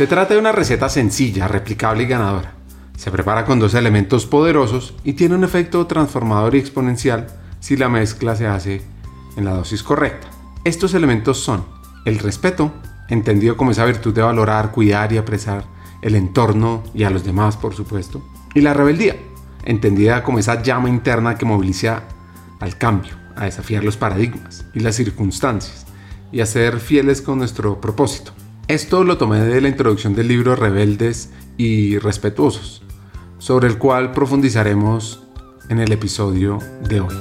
[0.00, 2.54] Se trata de una receta sencilla, replicable y ganadora.
[2.96, 7.26] Se prepara con dos elementos poderosos y tiene un efecto transformador y exponencial
[7.60, 8.80] si la mezcla se hace
[9.36, 10.26] en la dosis correcta.
[10.64, 11.66] Estos elementos son
[12.06, 12.72] el respeto,
[13.10, 15.66] entendido como esa virtud de valorar, cuidar y apreciar
[16.00, 18.24] el entorno y a los demás, por supuesto,
[18.54, 19.16] y la rebeldía,
[19.64, 22.04] entendida como esa llama interna que moviliza
[22.58, 25.84] al cambio, a desafiar los paradigmas y las circunstancias,
[26.32, 28.32] y a ser fieles con nuestro propósito.
[28.70, 32.84] Esto lo tomé de la introducción del libro Rebeldes y Respetuosos,
[33.38, 35.24] sobre el cual profundizaremos
[35.70, 37.14] en el episodio de hoy.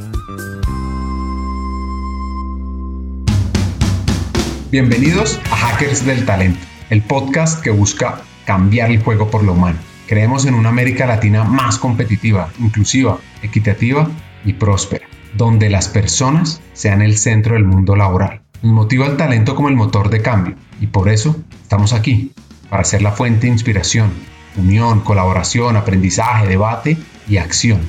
[4.69, 6.59] Bienvenidos a Hackers del Talento,
[6.91, 9.79] el podcast que busca cambiar el juego por lo humano.
[10.05, 14.07] Creemos en una América Latina más competitiva, inclusiva, equitativa
[14.45, 18.43] y próspera, donde las personas sean el centro del mundo laboral.
[18.61, 22.31] Nos motiva el talento como el motor de cambio y por eso estamos aquí,
[22.69, 24.11] para ser la fuente de inspiración,
[24.55, 27.79] unión, colaboración, aprendizaje, debate y acción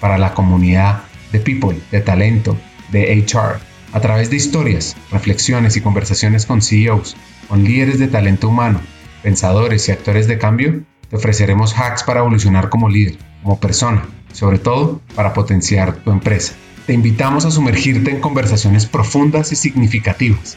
[0.00, 2.56] para la comunidad de people, de talento,
[2.90, 7.16] de HR a través de historias, reflexiones y conversaciones con CEOs,
[7.48, 8.80] con líderes de talento humano,
[9.22, 14.58] pensadores y actores de cambio, te ofreceremos hacks para evolucionar como líder, como persona, sobre
[14.58, 16.52] todo para potenciar tu empresa.
[16.86, 20.56] Te invitamos a sumergirte en conversaciones profundas y significativas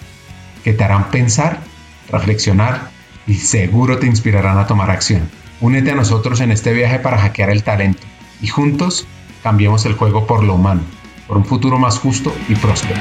[0.63, 1.61] que te harán pensar,
[2.11, 2.89] reflexionar
[3.27, 5.29] y seguro te inspirarán a tomar acción.
[5.61, 8.01] Únete a nosotros en este viaje para hackear el talento
[8.41, 9.07] y juntos
[9.43, 10.81] cambiemos el juego por lo humano
[11.31, 12.99] por un futuro más justo y próspero.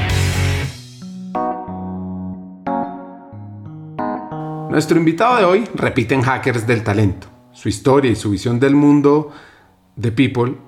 [4.70, 7.26] Nuestro invitado de hoy repite en Hackers del Talento.
[7.50, 9.32] Su historia y su visión del mundo
[9.96, 10.58] de People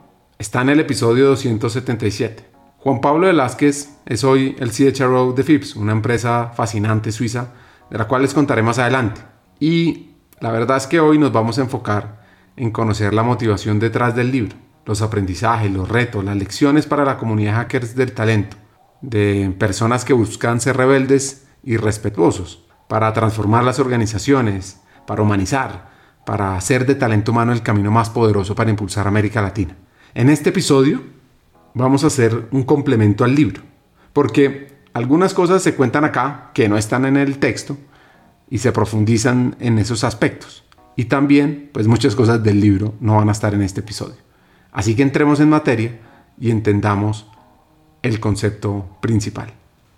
[0.40, 2.44] está en el episodio 277.
[2.78, 7.52] Juan Pablo Velázquez es hoy el CHRO de FIPS, una empresa fascinante suiza
[7.92, 9.20] de la cual les contaré más adelante.
[9.60, 12.24] Y la verdad es que hoy nos vamos a enfocar
[12.56, 17.18] en conocer la motivación detrás del libro los aprendizajes, los retos, las lecciones para la
[17.18, 18.56] comunidad hackers del talento,
[19.00, 25.90] de personas que buscan ser rebeldes y respetuosos, para transformar las organizaciones, para humanizar,
[26.26, 29.76] para hacer de talento humano el camino más poderoso para impulsar América Latina.
[30.14, 31.02] En este episodio
[31.74, 33.62] vamos a hacer un complemento al libro,
[34.12, 37.76] porque algunas cosas se cuentan acá que no están en el texto
[38.50, 40.64] y se profundizan en esos aspectos.
[40.96, 44.16] Y también, pues muchas cosas del libro no van a estar en este episodio.
[44.72, 45.98] Así que entremos en materia
[46.38, 47.26] y entendamos
[48.02, 49.54] el concepto principal.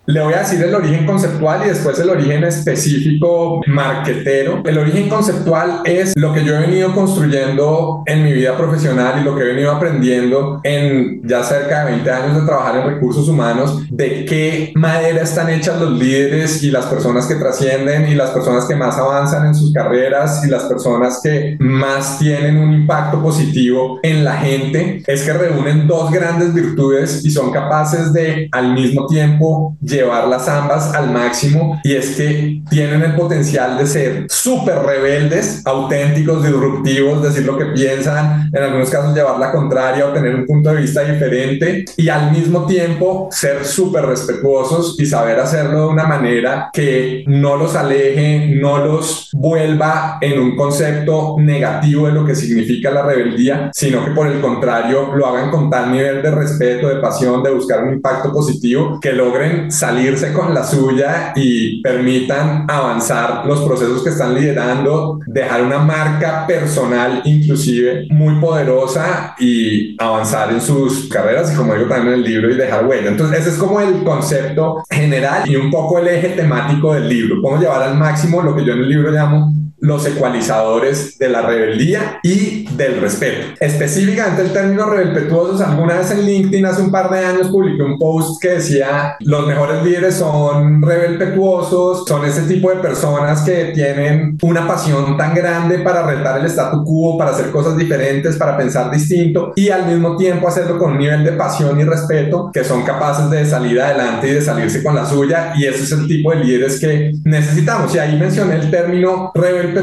[0.07, 4.61] Le voy a decir el origen conceptual y después el origen específico marquetero.
[4.63, 9.23] El origen conceptual es lo que yo he venido construyendo en mi vida profesional y
[9.23, 13.27] lo que he venido aprendiendo en ya cerca de 20 años de trabajar en recursos
[13.27, 18.29] humanos, de qué manera están hechas los líderes y las personas que trascienden y las
[18.29, 23.23] personas que más avanzan en sus carreras y las personas que más tienen un impacto
[23.23, 25.01] positivo en la gente.
[25.07, 30.93] Es que reúnen dos grandes virtudes y son capaces de al mismo tiempo llevarlas ambas
[30.93, 37.45] al máximo y es que tienen el potencial de ser súper rebeldes, auténticos, disruptivos, decir
[37.45, 41.01] lo que piensan, en algunos casos llevar la contraria o tener un punto de vista
[41.01, 47.23] diferente y al mismo tiempo ser súper respetuosos y saber hacerlo de una manera que
[47.27, 53.03] no los aleje, no los vuelva en un concepto negativo de lo que significa la
[53.03, 57.43] rebeldía, sino que por el contrario lo hagan con tal nivel de respeto, de pasión,
[57.43, 63.61] de buscar un impacto positivo que logren salirse con la suya y permitan avanzar los
[63.61, 71.07] procesos que están liderando, dejar una marca personal inclusive muy poderosa y avanzar en sus
[71.07, 73.09] carreras y como digo también en el libro y dejar huella.
[73.09, 77.41] Entonces ese es como el concepto general y un poco el eje temático del libro,
[77.43, 79.53] cómo llevar al máximo lo que yo en el libro llamo
[79.85, 83.53] los ecualizadores de la rebeldía y del respeto.
[83.59, 87.99] Específicamente el término rebelpetuosos, alguna vez en LinkedIn hace un par de años publiqué un
[87.99, 94.37] post que decía los mejores líderes son rebelpetuosos, son ese tipo de personas que tienen
[94.41, 98.89] una pasión tan grande para retar el statu quo, para hacer cosas diferentes, para pensar
[98.89, 102.83] distinto y al mismo tiempo hacerlo con un nivel de pasión y respeto que son
[102.83, 106.31] capaces de salir adelante y de salirse con la suya y ese es el tipo
[106.31, 109.74] de líderes que necesitamos y ahí mencioné el término rebel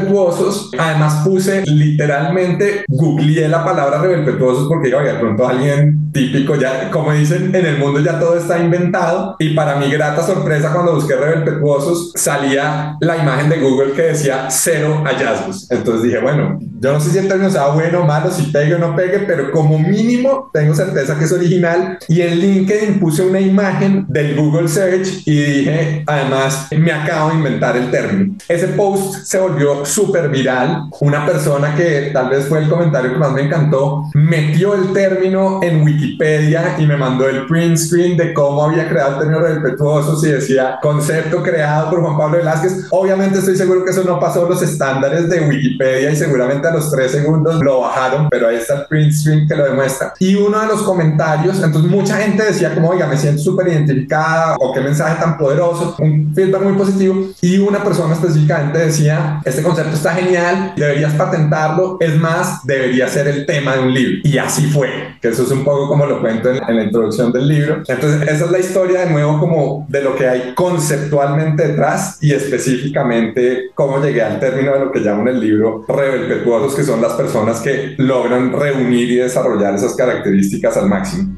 [0.77, 7.11] Además puse literalmente, googleé la palabra rebelpetuosos porque digo, de pronto alguien típico, ya como
[7.11, 9.35] dicen, en el mundo ya todo está inventado.
[9.39, 14.47] Y para mi grata sorpresa, cuando busqué rebelpetuosos, salía la imagen de Google que decía
[14.49, 15.69] cero hallazgos.
[15.71, 18.75] Entonces dije, bueno, yo no sé si el término sea bueno o malo, si pegue
[18.75, 21.97] o no pegue, pero como mínimo tengo certeza que es original.
[22.07, 27.35] Y en LinkedIn puse una imagen del Google Search y dije, además, me acabo de
[27.35, 28.35] inventar el término.
[28.47, 30.89] Ese post se volvió súper viral.
[31.01, 35.59] Una persona que tal vez fue el comentario que más me encantó, metió el término
[35.61, 40.25] en Wikipedia y me mandó el print screen de cómo había creado el término respetuoso
[40.25, 42.87] y decía concepto creado por Juan Pablo Velázquez.
[42.91, 46.91] Obviamente estoy seguro que eso no pasó los estándares de Wikipedia y seguramente a los
[46.91, 50.13] tres segundos lo bajaron, pero ahí está el print screen que lo demuestra.
[50.19, 54.55] Y uno de los comentarios, entonces mucha gente decía como, oiga, me siento súper identificada
[54.59, 57.27] o qué mensaje tan poderoso, un feedback muy positivo.
[57.41, 63.27] Y una persona específicamente decía, este concepto está genial, deberías patentarlo, es más, debería ser
[63.27, 64.21] el tema de un libro.
[64.23, 67.31] Y así fue, que eso es un poco como lo cuento en, en la introducción
[67.31, 67.83] del libro.
[67.87, 72.33] Entonces, esa es la historia de nuevo como de lo que hay conceptualmente detrás y
[72.33, 77.13] específicamente cómo llegué al término de lo que llaman el libro rebelpetuosos, que son las
[77.13, 81.35] personas que logran reunir y desarrollar esas características al máximo.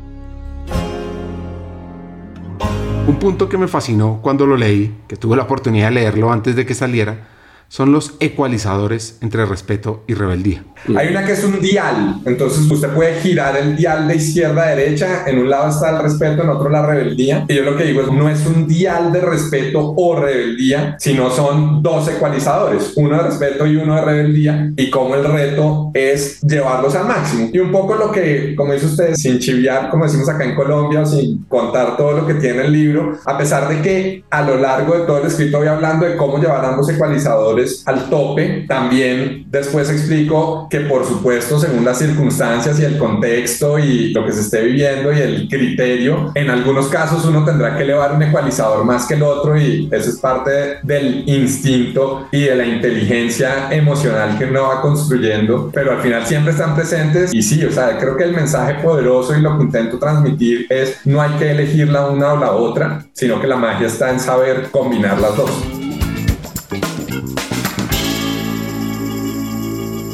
[3.08, 6.56] Un punto que me fascinó cuando lo leí, que tuve la oportunidad de leerlo antes
[6.56, 7.35] de que saliera,
[7.68, 10.64] son los ecualizadores entre respeto y rebeldía.
[10.96, 14.76] Hay una que es un dial, entonces usted puede girar el dial de izquierda a
[14.76, 17.46] derecha, en un lado está el respeto, en otro la rebeldía.
[17.48, 21.32] Y yo lo que digo es, no es un dial de respeto o rebeldía, sino
[21.32, 26.42] son dos ecualizadores, uno de respeto y uno de rebeldía, y como el reto es
[26.42, 27.50] llevarlos al máximo.
[27.52, 31.06] Y un poco lo que, como dice usted, sin chiviar, como decimos acá en Colombia,
[31.06, 34.94] sin contar todo lo que tiene el libro, a pesar de que a lo largo
[34.94, 37.55] de todo el escrito voy hablando de cómo llevar ambos ecualizadores
[37.86, 38.66] al tope.
[38.68, 44.32] También después explico que por supuesto según las circunstancias y el contexto y lo que
[44.32, 48.84] se esté viviendo y el criterio, en algunos casos uno tendrá que elevar un ecualizador
[48.84, 54.38] más que el otro y eso es parte del instinto y de la inteligencia emocional
[54.38, 58.18] que uno va construyendo, pero al final siempre están presentes y sí, o sea, creo
[58.18, 62.08] que el mensaje poderoso y lo que intento transmitir es no hay que elegir la
[62.08, 65.52] una o la otra, sino que la magia está en saber combinar las dos.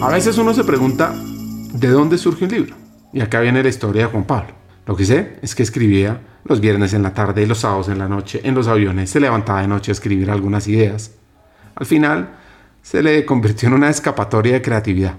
[0.02, 2.76] A veces uno se pregunta, ¿de dónde surge un libro?
[3.14, 4.56] Y acá viene la historia de Juan Pablo.
[4.88, 8.00] Lo que sé es que escribía los viernes en la tarde y los sábados en
[8.00, 11.12] la noche en los aviones, se levantaba de noche a escribir algunas ideas.
[11.76, 12.32] Al final,
[12.82, 15.14] se le convirtió en una escapatoria de creatividad.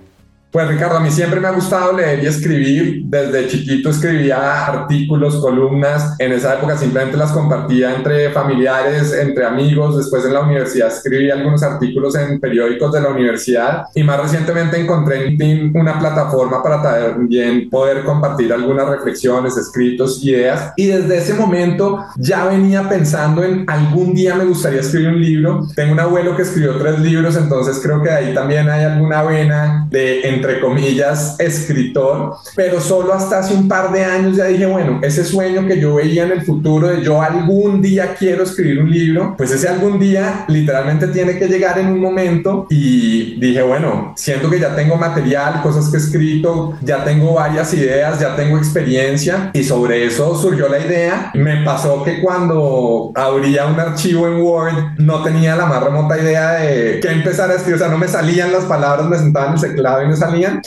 [0.53, 3.05] Pues Ricardo, a mí siempre me ha gustado leer y escribir.
[3.07, 6.15] Desde chiquito escribía artículos, columnas.
[6.19, 9.97] En esa época simplemente las compartía entre familiares, entre amigos.
[9.97, 13.85] Después en la universidad escribí algunos artículos en periódicos de la universidad.
[13.95, 20.23] Y más recientemente encontré en LinkedIn una plataforma para también poder compartir algunas reflexiones, escritos,
[20.23, 20.75] ideas.
[20.77, 25.67] Y desde ese momento ya venía pensando en algún día me gustaría escribir un libro.
[25.75, 29.87] Tengo un abuelo que escribió tres libros, entonces creo que ahí también hay alguna vena
[29.89, 34.99] de entre comillas, escritor, pero solo hasta hace un par de años ya dije, bueno,
[35.03, 38.91] ese sueño que yo veía en el futuro de yo algún día quiero escribir un
[38.91, 44.15] libro, pues ese algún día literalmente tiene que llegar en un momento y dije, bueno,
[44.17, 48.59] siento que ya tengo material, cosas que he escrito, ya tengo varias ideas, ya tengo
[48.59, 51.31] experiencia y sobre eso surgió la idea.
[51.35, 56.55] Me pasó que cuando abría un archivo en Word no tenía la más remota idea
[56.55, 59.55] de qué empezar a escribir, o sea, no me salían las palabras, me sentaba en
[59.55, 60.17] el teclado y me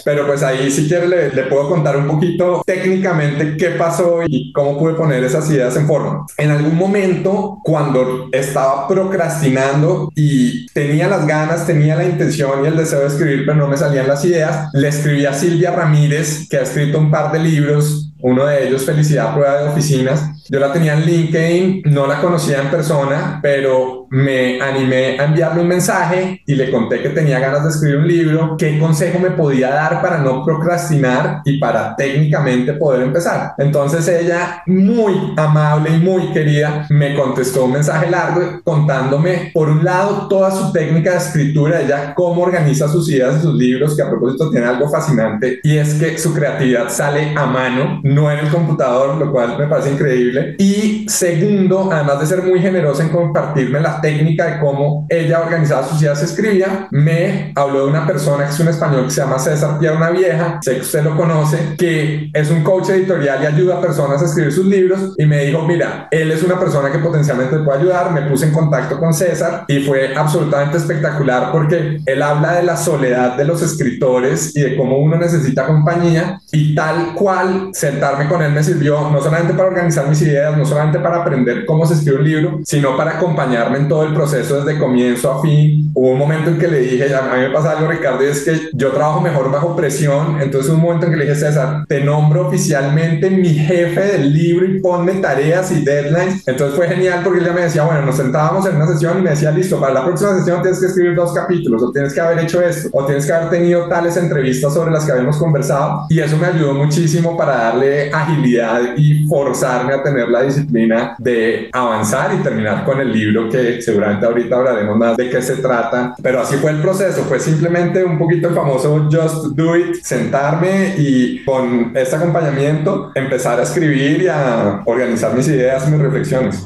[0.04, 4.52] pero pues ahí si quiere le, le, puedo contar un poquito técnicamente qué pasó y
[4.54, 6.26] cómo pude poner esas ideas en forma.
[6.38, 12.78] En algún momento, cuando estaba procrastinando y tenía las ganas, tenía la intención y el
[12.78, 16.58] deseo de escribir, pero no me salían las ideas, le escribí a Silvia Ramírez, que
[16.58, 20.72] ha escrito un par de libros, uno de ellos Felicidad Prueba de Oficinas, yo la
[20.72, 26.42] tenía en LinkedIn, no la conocía en persona, pero me animé a enviarle un mensaje
[26.46, 30.02] y le conté que tenía ganas de escribir un libro, qué consejo me podía dar
[30.02, 33.54] para no procrastinar y para técnicamente poder empezar.
[33.58, 39.84] Entonces ella, muy amable y muy querida, me contestó un mensaje largo contándome, por un
[39.84, 44.04] lado, toda su técnica de escritura, ella cómo organiza sus ideas y sus libros, que
[44.04, 48.40] a propósito tiene algo fascinante, y es que su creatividad sale a mano, no en
[48.40, 53.10] el computador, lo cual me parece increíble y segundo, además de ser muy generosa en
[53.10, 58.46] compartirme la técnica de cómo ella organizaba sus ideas, escribía, me habló de una persona
[58.46, 61.16] que es un español que se llama César Pierre Una Vieja, sé que usted lo
[61.16, 65.26] conoce, que es un coach editorial y ayuda a personas a escribir sus libros y
[65.26, 69.00] me dijo, mira, él es una persona que potencialmente puede ayudar, me puse en contacto
[69.00, 74.56] con César y fue absolutamente espectacular porque él habla de la soledad de los escritores
[74.56, 79.10] y de cómo uno necesita compañía y tal cual se sentarme con él me sirvió
[79.10, 82.60] no solamente para organizar mis ideas, no solamente para aprender cómo se escribe un libro,
[82.64, 85.92] sino para acompañarme en todo el proceso desde comienzo a fin.
[85.94, 88.44] Hubo un momento en que le dije, a mí me pasa algo Ricardo, y es
[88.44, 92.04] que yo trabajo mejor bajo presión, entonces un momento en que le dije, César, te
[92.04, 96.48] nombro oficialmente mi jefe del libro y ponme tareas y deadlines.
[96.48, 99.22] Entonces fue genial porque él ya me decía, bueno, nos sentábamos en una sesión y
[99.22, 102.22] me decía, listo, para la próxima sesión tienes que escribir dos capítulos, o tienes que
[102.22, 106.06] haber hecho esto, o tienes que haber tenido tales entrevistas sobre las que habíamos conversado.
[106.10, 111.70] Y eso me ayudó muchísimo para darle agilidad y forzarme a tener la disciplina de
[111.72, 116.16] avanzar y terminar con el libro que seguramente ahorita hablaremos más de qué se trata.
[116.22, 120.96] Pero así fue el proceso, fue simplemente un poquito el famoso just do it, sentarme
[120.98, 126.66] y con este acompañamiento empezar a escribir y a organizar mis ideas mis reflexiones.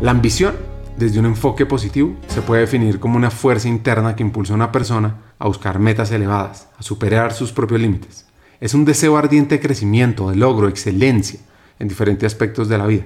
[0.00, 0.54] La ambición,
[0.96, 4.70] desde un enfoque positivo, se puede definir como una fuerza interna que impulsa a una
[4.70, 8.27] persona a buscar metas elevadas, a superar sus propios límites.
[8.60, 11.38] Es un deseo ardiente de crecimiento, de logro, excelencia
[11.78, 13.04] en diferentes aspectos de la vida,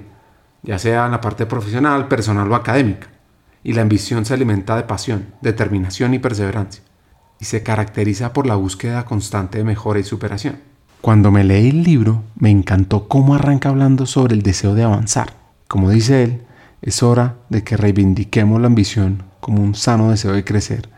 [0.63, 3.09] ya sea en la parte profesional, personal o académica.
[3.63, 6.83] Y la ambición se alimenta de pasión, determinación y perseverancia,
[7.39, 10.57] y se caracteriza por la búsqueda constante de mejora y superación.
[11.03, 15.35] Cuando me leí el libro, me encantó cómo arranca hablando sobre el deseo de avanzar.
[15.69, 16.43] Como dice él,
[16.81, 20.89] es hora de que reivindiquemos la ambición como un sano deseo de crecer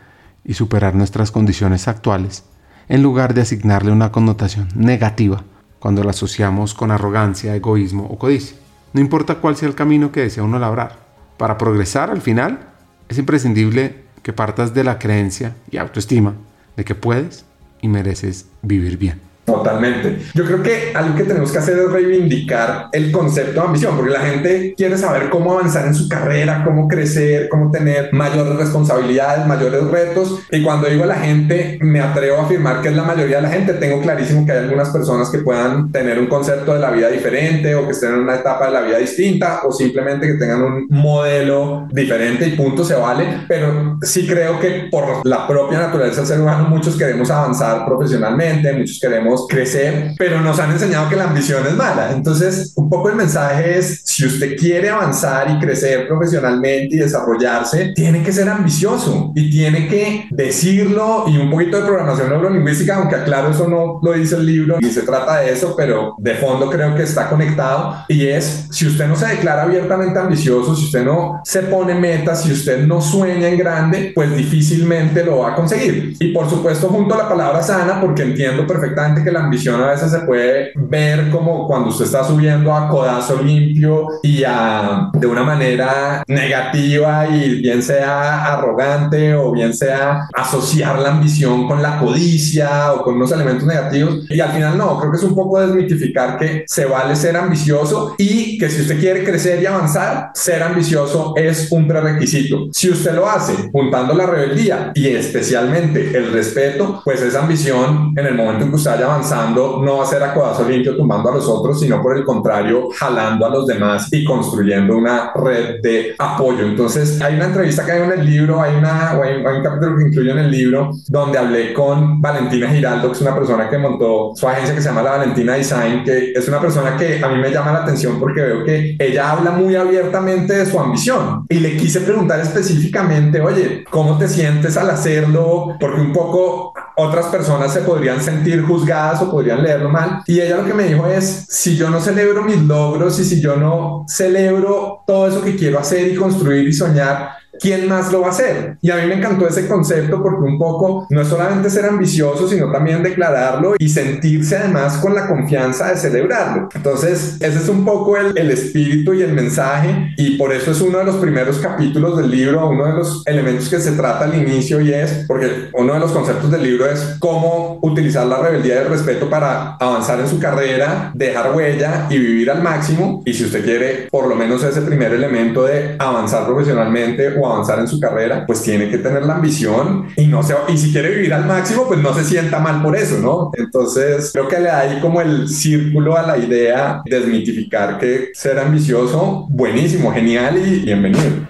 [0.43, 2.45] y superar nuestras condiciones actuales,
[2.87, 5.43] en lugar de asignarle una connotación negativa
[5.79, 8.57] cuando la asociamos con arrogancia, egoísmo o codicia.
[8.93, 10.97] No importa cuál sea el camino que desea uno labrar.
[11.37, 12.69] Para progresar al final,
[13.09, 16.33] es imprescindible que partas de la creencia y autoestima
[16.75, 17.45] de que puedes
[17.81, 19.21] y mereces vivir bien.
[19.45, 20.17] Totalmente.
[20.33, 24.11] Yo creo que algo que tenemos que hacer es reivindicar el concepto de ambición, porque
[24.11, 29.45] la gente quiere saber cómo avanzar en su carrera, cómo crecer, cómo tener mayores responsabilidades,
[29.45, 30.39] mayores retos.
[30.51, 33.49] Y cuando digo la gente, me atrevo a afirmar que es la mayoría de la
[33.49, 33.73] gente.
[33.73, 37.75] Tengo clarísimo que hay algunas personas que puedan tener un concepto de la vida diferente
[37.75, 40.87] o que estén en una etapa de la vida distinta o simplemente que tengan un
[40.89, 43.45] modelo diferente y punto se vale.
[43.47, 48.73] Pero sí creo que por la propia naturaleza del ser humano, muchos queremos avanzar profesionalmente,
[48.73, 52.11] muchos queremos crecer, pero nos han enseñado que la ambición es mala.
[52.11, 57.93] Entonces, un poco el mensaje es, si usted quiere avanzar y crecer profesionalmente y desarrollarse,
[57.95, 63.15] tiene que ser ambicioso y tiene que decirlo y un poquito de programación neurolingüística, aunque
[63.15, 66.69] aclaro, eso no lo dice el libro y se trata de eso, pero de fondo
[66.69, 71.03] creo que está conectado y es, si usted no se declara abiertamente ambicioso, si usted
[71.03, 75.55] no se pone metas, si usted no sueña en grande, pues difícilmente lo va a
[75.55, 76.15] conseguir.
[76.19, 79.87] Y por supuesto, junto a la palabra sana, porque entiendo perfectamente que la ambición a
[79.87, 85.27] veces se puede ver como cuando usted está subiendo a codazo limpio y a, de
[85.27, 91.97] una manera negativa y bien sea arrogante o bien sea asociar la ambición con la
[91.97, 94.29] codicia o con unos elementos negativos.
[94.29, 98.15] Y al final no, creo que es un poco desmitificar que se vale ser ambicioso
[98.17, 102.67] y que si usted quiere crecer y avanzar, ser ambicioso es un prerequisito.
[102.71, 108.25] Si usted lo hace juntando la rebeldía y especialmente el respeto, pues esa ambición en
[108.25, 111.29] el momento en que usted haya avanzando no va a ser a codazo limpio tumbando
[111.29, 115.81] a los otros, sino por el contrario, jalando a los demás y construyendo una red
[115.81, 116.65] de apoyo.
[116.65, 120.07] Entonces, hay una entrevista que hay en el libro, hay, una, hay, un capítulo que
[120.07, 124.33] incluyo en el libro donde hablé con Valentina Giraldo, que es una persona que montó
[124.35, 127.39] su agencia que se llama La Valentina Design, que es una persona que a mí
[127.39, 131.45] me llama la atención porque veo que ella habla muy abiertamente de su ambición.
[131.49, 135.75] Y le quise preguntar específicamente, oye, ¿cómo te sientes al hacerlo?
[135.79, 140.21] Porque un poco otras personas se podrían sentir juzgadas o podrían leerlo mal.
[140.25, 143.41] Y ella lo que me dijo es, si yo no celebro mis logros y si
[143.41, 148.21] yo no celebro todo eso que quiero hacer y construir y soñar, ¿quién más lo
[148.21, 148.77] va a hacer?
[148.81, 152.47] Y a mí me encantó ese concepto porque un poco no es solamente ser ambicioso,
[152.47, 156.69] sino también declararlo y sentirse además con la confianza de celebrarlo.
[156.73, 160.81] Entonces, ese es un poco el, el espíritu y el mensaje y por eso es
[160.81, 164.35] uno de los primeros capítulos del libro, uno de los elementos que se trata al
[164.35, 168.75] inicio y es, porque uno de los conceptos del libro es cómo utilizar la rebeldía
[168.75, 173.21] y el respeto para avanzar en su carrera, dejar huella y vivir al máximo.
[173.25, 177.79] Y si usted quiere por lo menos ese primer elemento de avanzar profesionalmente o avanzar
[177.79, 181.09] en su carrera, pues tiene que tener la ambición y no se, y si quiere
[181.09, 183.51] vivir al máximo, pues no se sienta mal por eso, ¿no?
[183.53, 188.59] Entonces, creo que le da ahí como el círculo a la idea, desmitificar que ser
[188.59, 191.47] ambicioso, buenísimo, genial y bienvenido.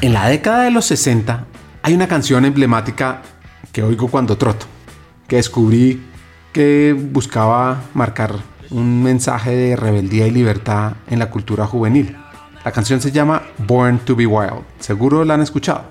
[0.00, 1.44] En la década de los 60
[1.82, 3.22] hay una canción emblemática
[3.72, 4.66] que oigo cuando troto,
[5.26, 6.02] que descubrí
[6.52, 8.34] que buscaba marcar
[8.70, 12.16] un mensaje de rebeldía y libertad en la cultura juvenil.
[12.64, 14.64] La canción se llama Born to be Wild.
[14.78, 15.84] Seguro la han escuchado.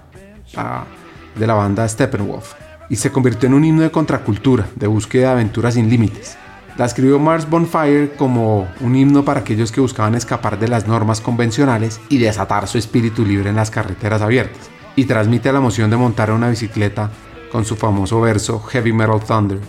[0.54, 0.86] La
[1.38, 2.54] de la banda Steppenwolf
[2.90, 6.38] y se convirtió en un himno de contracultura, de búsqueda de aventuras sin límites.
[6.78, 11.22] La escribió Mars Bonfire como un himno para aquellos que buscaban escapar de las normas
[11.22, 14.70] convencionales y desatar su espíritu libre en las carreteras abiertas.
[14.96, 17.10] Y transmite la emoción de montar una bicicleta
[17.52, 19.60] con su famoso verso Heavy Metal Thunder,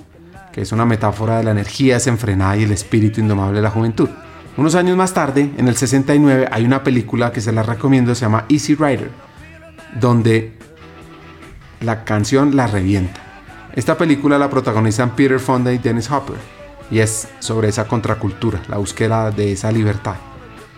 [0.53, 4.09] que es una metáfora de la energía desenfrenada y el espíritu indomable de la juventud.
[4.57, 8.23] Unos años más tarde, en el 69, hay una película que se la recomiendo, se
[8.23, 9.11] llama Easy Rider,
[10.01, 10.59] donde
[11.81, 13.21] la canción la revienta.
[13.75, 16.37] Esta película la protagonizan Peter Fonda y Dennis Hopper
[16.91, 20.17] y es sobre esa contracultura, la búsqueda de esa libertad,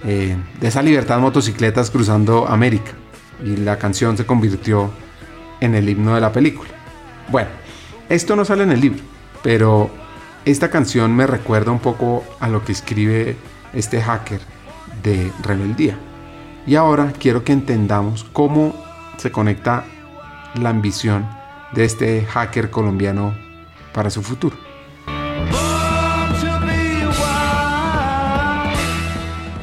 [0.05, 2.93] eh, de esa libertad de motocicletas cruzando América
[3.45, 4.91] y la canción se convirtió
[5.61, 6.71] en el himno de la película.
[7.29, 7.49] Bueno,
[8.09, 9.01] esto no sale en el libro,
[9.43, 9.91] pero
[10.45, 13.37] esta canción me recuerda un poco a lo que escribe
[13.73, 14.41] este hacker
[15.03, 15.99] de rebeldía.
[16.67, 18.75] Y ahora quiero que entendamos cómo
[19.17, 19.85] se conecta
[20.55, 21.27] la ambición
[21.73, 23.35] de este hacker colombiano
[23.93, 24.70] para su futuro.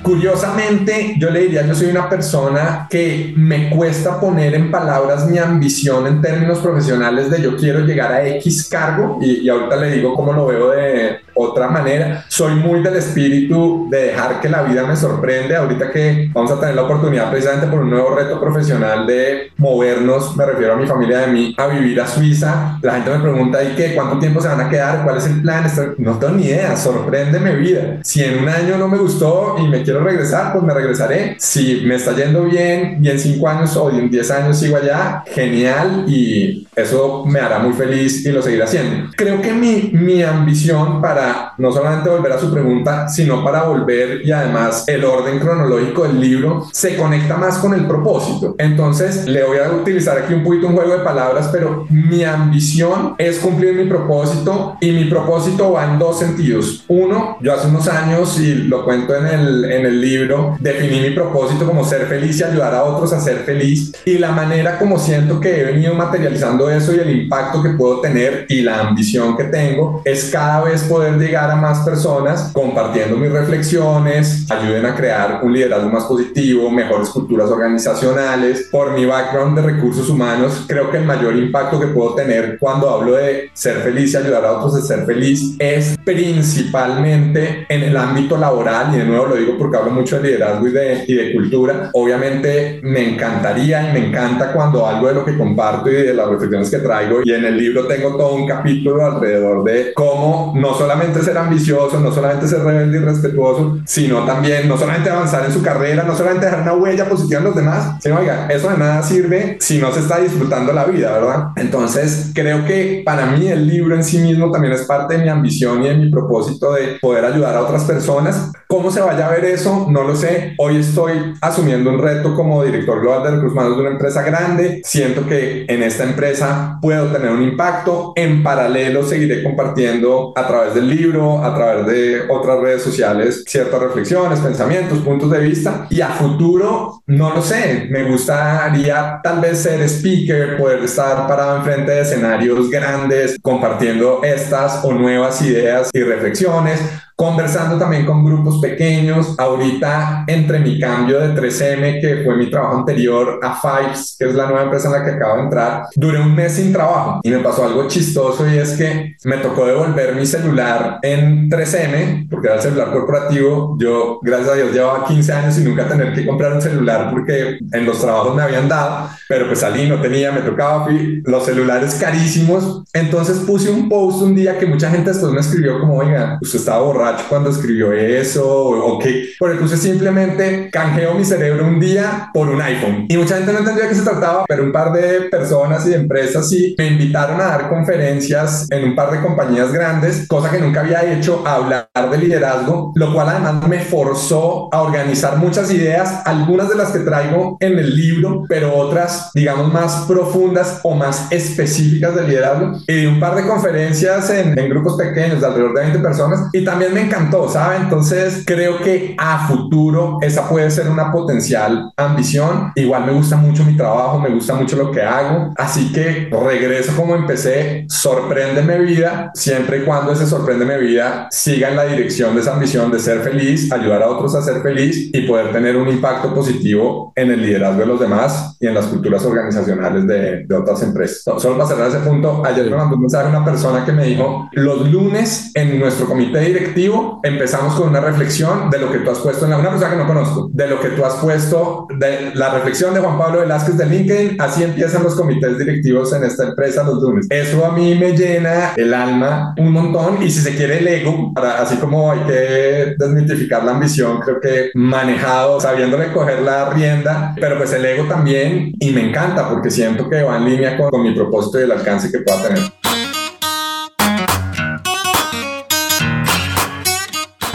[0.07, 5.37] Curiosamente, yo le diría, yo soy una persona que me cuesta poner en palabras mi
[5.37, 9.91] ambición en términos profesionales de yo quiero llegar a X cargo y, y ahorita le
[9.91, 12.25] digo cómo lo veo de, otra manera.
[12.27, 15.55] Soy muy del espíritu de dejar que la vida me sorprende.
[15.55, 20.35] Ahorita que vamos a tener la oportunidad precisamente por un nuevo reto profesional de movernos,
[20.35, 22.79] me refiero a mi familia de mí, a vivir a Suiza.
[22.81, 23.93] La gente me pregunta, ¿y qué?
[23.95, 25.03] ¿Cuánto tiempo se van a quedar?
[25.03, 25.65] ¿Cuál es el plan?
[25.97, 27.99] No tengo ni idea, sorprende mi vida.
[28.03, 31.35] Si en un año no me gustó y me quiero regresar, pues me regresaré.
[31.39, 35.23] Si me está yendo bien y en cinco años o en diez años sigo allá,
[35.27, 39.11] genial y eso me hará muy feliz y lo seguiré haciendo.
[39.15, 44.21] Creo que mi, mi ambición para no solamente volver a su pregunta, sino para volver
[44.23, 48.55] y además el orden cronológico del libro se conecta más con el propósito.
[48.57, 53.15] Entonces le voy a utilizar aquí un poquito un juego de palabras, pero mi ambición
[53.17, 56.83] es cumplir mi propósito y mi propósito va en dos sentidos.
[56.87, 61.09] Uno, yo hace unos años, y lo cuento en el, en el libro, definí mi
[61.11, 64.99] propósito como ser feliz y ayudar a otros a ser feliz y la manera como
[64.99, 69.35] siento que he venido materializando eso y el impacto que puedo tener y la ambición
[69.35, 74.95] que tengo es cada vez poder llegar a más personas compartiendo mis reflexiones, ayuden a
[74.95, 78.67] crear un liderazgo más positivo, mejores culturas organizacionales.
[78.71, 82.89] Por mi background de recursos humanos, creo que el mayor impacto que puedo tener cuando
[82.89, 87.97] hablo de ser feliz y ayudar a otros a ser feliz es principalmente en el
[87.97, 91.13] ámbito laboral y de nuevo lo digo porque hablo mucho de liderazgo y de, y
[91.13, 91.89] de cultura.
[91.93, 96.29] Obviamente me encantaría y me encanta cuando algo de lo que comparto y de las
[96.29, 100.73] reflexiones que traigo y en el libro tengo todo un capítulo alrededor de cómo no
[100.73, 105.51] solamente ser ambicioso, no solamente ser rebelde y respetuoso, sino también no solamente avanzar en
[105.51, 108.77] su carrera, no solamente dejar una huella positiva en los demás, sino, oiga, eso de
[108.77, 111.47] nada sirve si no se está disfrutando la vida, ¿verdad?
[111.57, 115.29] Entonces, creo que para mí el libro en sí mismo también es parte de mi
[115.29, 118.51] ambición y de mi propósito de poder ayudar a otras personas.
[118.67, 119.56] ¿Cómo se vaya a ver eso?
[119.65, 120.53] No lo sé.
[120.59, 124.81] Hoy estoy asumiendo un reto como director global de recursos humanos de una empresa grande.
[124.83, 128.13] Siento que en esta empresa puedo tener un impacto.
[128.15, 133.81] En paralelo, seguiré compartiendo a través del libro, a través de otras redes sociales, ciertas
[133.81, 135.87] reflexiones, pensamientos, puntos de vista.
[135.89, 141.57] Y a futuro, no lo sé, me gustaría tal vez ser speaker, poder estar parado
[141.57, 146.79] enfrente de escenarios grandes, compartiendo estas o nuevas ideas y reflexiones
[147.17, 149.33] conversando también con grupos pequeños.
[149.39, 154.35] Ahorita, entre mi cambio de 3M, que fue mi trabajo anterior, a Fives, que es
[154.35, 157.31] la nueva empresa en la que acabo de entrar, duré un mes sin trabajo y
[157.31, 162.47] me pasó algo chistoso y es que me tocó devolver mi celular en 3M, porque
[162.47, 163.75] era el celular corporativo.
[163.79, 167.57] Yo, gracias a Dios, llevaba 15 años sin nunca tener que comprar un celular porque
[167.71, 171.43] en los trabajos me habían dado, pero pues salí, no tenía, me tocaba, fui, los
[171.43, 172.83] celulares carísimos.
[172.93, 176.59] Entonces puse un post un día que mucha gente después me escribió como, oiga, usted
[176.59, 179.29] estaba borrado cuando escribió eso o, qué.
[179.37, 183.05] Por entonces simplemente canjeo mi cerebro un día por un iPhone.
[183.09, 185.89] Y mucha gente no entendía de qué se trataba, pero un par de personas y
[185.91, 190.49] de empresas sí me invitaron a dar conferencias en un par de compañías grandes, cosa
[190.49, 195.37] que nunca había hecho, a hablar de liderazgo, lo cual además me forzó a organizar
[195.37, 200.79] muchas ideas, algunas de las que traigo en el libro, pero otras, digamos, más profundas
[200.83, 202.79] o más específicas de liderazgo.
[202.87, 206.63] Y un par de conferencias en, en grupos pequeños de alrededor de 20 personas y
[206.63, 207.75] también me encantó, ¿sabe?
[207.77, 212.71] Entonces creo que a futuro esa puede ser una potencial ambición.
[212.75, 216.93] Igual me gusta mucho mi trabajo, me gusta mucho lo que hago, así que regreso
[216.95, 222.41] como empecé, sorpréndeme vida, siempre y cuando ese sorpréndeme vida siga en la dirección de
[222.41, 225.87] esa ambición de ser feliz, ayudar a otros a ser feliz y poder tener un
[225.89, 230.55] impacto positivo en el liderazgo de los demás y en las culturas organizacionales de, de
[230.55, 231.21] otras empresas.
[231.23, 234.49] solo para cerrar ese punto, ayer me mandó un mensaje una persona que me dijo,
[234.53, 236.86] los lunes en nuestro comité directivo
[237.23, 239.97] empezamos con una reflexión de lo que tú has puesto en la, una persona que
[239.97, 243.77] no conozco, de lo que tú has puesto, de la reflexión de Juan Pablo Velázquez
[243.77, 247.27] de LinkedIn, así empiezan los comités directivos en esta empresa los lunes.
[247.29, 251.33] Eso a mí me llena el alma un montón y si se quiere el ego,
[251.33, 257.33] para, así como hay que desmitificar la ambición, creo que manejado, sabiéndole coger la rienda,
[257.39, 260.89] pero pues el ego también y me encanta porque siento que va en línea con,
[260.89, 262.63] con mi propósito y el alcance que pueda tener.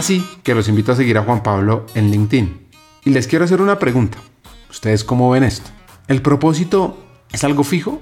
[0.03, 2.67] Así que los invito a seguir a Juan Pablo en LinkedIn.
[3.05, 4.17] Y les quiero hacer una pregunta.
[4.69, 5.69] ¿Ustedes cómo ven esto?
[6.09, 8.01] ¿El propósito es algo fijo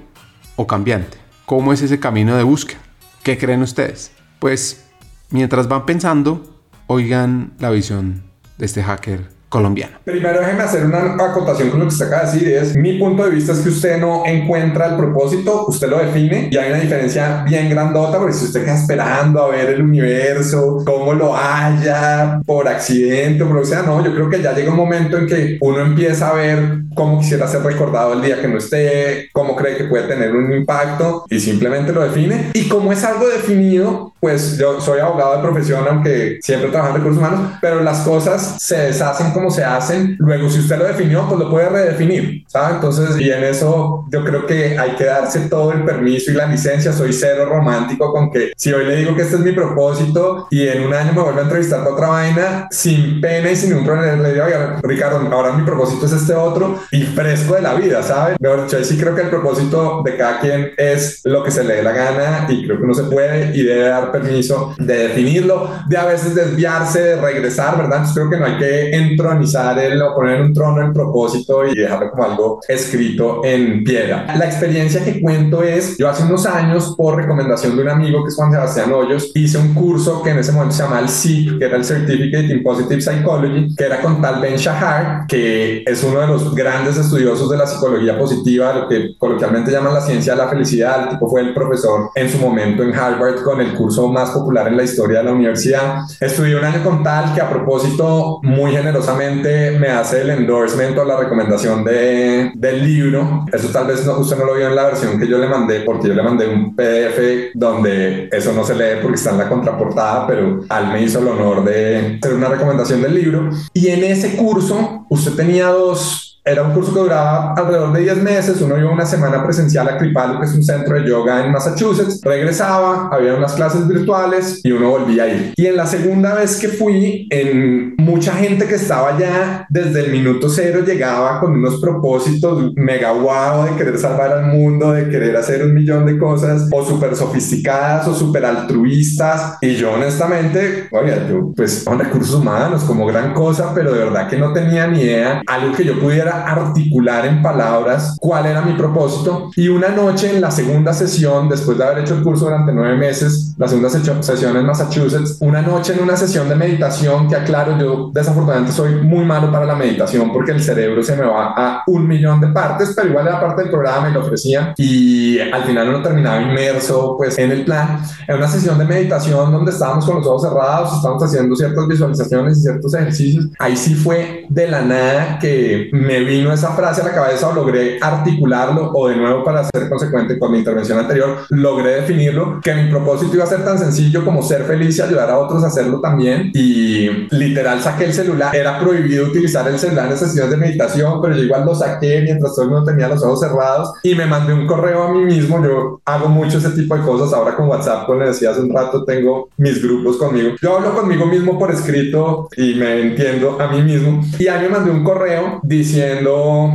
[0.56, 1.18] o cambiante?
[1.46, 2.80] ¿Cómo es ese camino de búsqueda?
[3.22, 4.10] ¿Qué creen ustedes?
[4.40, 4.84] Pues
[5.30, 8.24] mientras van pensando, oigan la visión
[8.58, 9.98] de este hacker colombiano.
[10.02, 12.48] Primero déjeme hacer una acotación con lo que usted acaba de decir.
[12.48, 16.48] Es mi punto de vista es que usted no encuentra el propósito, usted lo define
[16.50, 20.82] y hay una diferencia bien grandota porque si usted queda esperando a ver el universo,
[20.86, 24.54] cómo lo haya por accidente o por lo que sea, no, yo creo que ya
[24.54, 28.40] llega un momento en que uno empieza a ver cómo quisiera ser recordado el día
[28.40, 32.52] que no esté, cómo cree que puede tener un impacto y simplemente lo define.
[32.54, 37.02] Y como es algo definido, pues yo soy abogado de profesión, aunque siempre trabajo en
[37.02, 40.16] recursos humanos, pero las cosas se deshacen como se hacen.
[40.20, 42.74] Luego, si usted lo definió, pues lo puede redefinir, ¿sabe?
[42.76, 46.46] Entonces, y en eso yo creo que hay que darse todo el permiso y la
[46.46, 46.92] licencia.
[46.92, 50.68] Soy cero romántico con que si hoy le digo que este es mi propósito y
[50.68, 53.84] en un año me vuelve a entrevistar para otra vaina, sin pena y sin ningún
[53.84, 54.46] problema, le digo,
[54.82, 58.36] Ricardo, ahora mi propósito es este otro y fresco de la vida, ¿sabe?
[58.38, 61.82] Yo sí creo que el propósito de cada quien es lo que se le dé
[61.82, 65.96] la gana y creo que uno se puede y debe dar permiso de definirlo, de
[65.96, 67.98] a veces desviarse, de regresar, ¿verdad?
[67.98, 68.96] Entonces creo que no hay que
[69.32, 74.26] entronizar el o poner un trono el propósito y dejarlo como algo escrito en piedra.
[74.36, 78.28] La experiencia que cuento es, yo hace unos años, por recomendación de un amigo que
[78.28, 81.58] es Juan Sebastián Hoyos, hice un curso que en ese momento se llamaba el CIP,
[81.58, 86.04] que era el Certificate in Positive Psychology, que era con tal Ben Shahar, que es
[86.04, 90.34] uno de los grandes estudiosos de la psicología positiva, lo que coloquialmente llaman la ciencia
[90.34, 91.04] de la felicidad.
[91.04, 94.68] El tipo fue el profesor en su momento en Harvard con el curso más popular
[94.68, 96.02] en la historia de la universidad.
[96.20, 101.04] Estudié un año con tal que a propósito muy generosamente me hace el endorsement o
[101.04, 103.46] la recomendación de, del libro.
[103.52, 105.80] Eso tal vez no, usted no lo vio en la versión que yo le mandé
[105.80, 109.48] porque yo le mandé un PDF donde eso no se lee porque está en la
[109.48, 113.50] contraportada, pero al me hizo el honor de hacer una recomendación del libro.
[113.72, 118.16] Y en ese curso usted tenía dos era un curso que duraba alrededor de 10
[118.18, 118.60] meses.
[118.60, 122.20] Uno iba una semana presencial a Kripalu, que es un centro de yoga en Massachusetts.
[122.22, 125.54] Regresaba, había unas clases virtuales y uno volvía a ir.
[125.56, 130.10] Y en la segunda vez que fui, en mucha gente que estaba ya desde el
[130.10, 135.36] minuto cero llegaba con unos propósitos mega guau de querer salvar al mundo, de querer
[135.36, 139.58] hacer un millón de cosas o súper sofisticadas o súper altruistas.
[139.60, 144.28] Y yo honestamente, oye, yo pues con recursos humanos como gran cosa, pero de verdad
[144.28, 148.74] que no tenía ni idea algo que yo pudiera articular en palabras cuál era mi
[148.74, 149.50] propósito.
[149.56, 152.96] Y una noche en la segunda sesión, después de haber hecho el curso durante nueve
[152.96, 157.78] meses, la segunda sesión en Massachusetts, una noche en una sesión de meditación, que aclaro,
[157.78, 161.82] yo desafortunadamente soy muy malo para la meditación porque el cerebro se me va a
[161.86, 164.74] un millón de partes, pero igual era parte del programa y lo ofrecían.
[164.76, 168.00] Y al final uno terminaba inmerso pues en el plan.
[168.26, 172.58] En una sesión de meditación donde estábamos con los ojos cerrados, estábamos haciendo ciertas visualizaciones
[172.58, 173.46] y ciertos ejercicios.
[173.58, 177.54] Ahí sí fue de la nada que me vino esa frase a la cabeza o
[177.54, 182.74] logré articularlo o de nuevo para ser consecuente con mi intervención anterior, logré definirlo, que
[182.74, 185.68] mi propósito iba a ser tan sencillo como ser feliz y ayudar a otros a
[185.68, 186.50] hacerlo también.
[186.54, 191.34] Y literal saqué el celular, era prohibido utilizar el celular en sesiones de meditación, pero
[191.34, 194.52] yo igual lo saqué mientras todo el mundo tenía los ojos cerrados y me mandé
[194.52, 195.62] un correo a mí mismo.
[195.64, 198.74] Yo hago mucho ese tipo de cosas ahora con WhatsApp, como le decía hace un
[198.74, 200.50] rato, tengo mis grupos conmigo.
[200.60, 204.22] Yo hablo conmigo mismo por escrito y me entiendo a mí mismo.
[204.38, 206.11] Y a mí me mandé un correo diciendo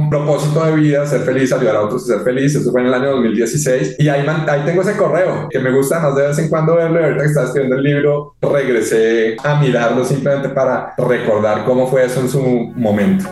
[0.10, 2.56] propósito de vida, ser feliz, ayudar a otros a ser feliz.
[2.56, 3.96] Eso fue en el año 2016.
[4.00, 7.04] Y ahí, ahí tengo ese correo que me gusta más de vez en cuando verlo.
[7.04, 12.22] ahorita que estaba escribiendo el libro, regresé a mirarlo simplemente para recordar cómo fue eso
[12.22, 13.26] en su momento.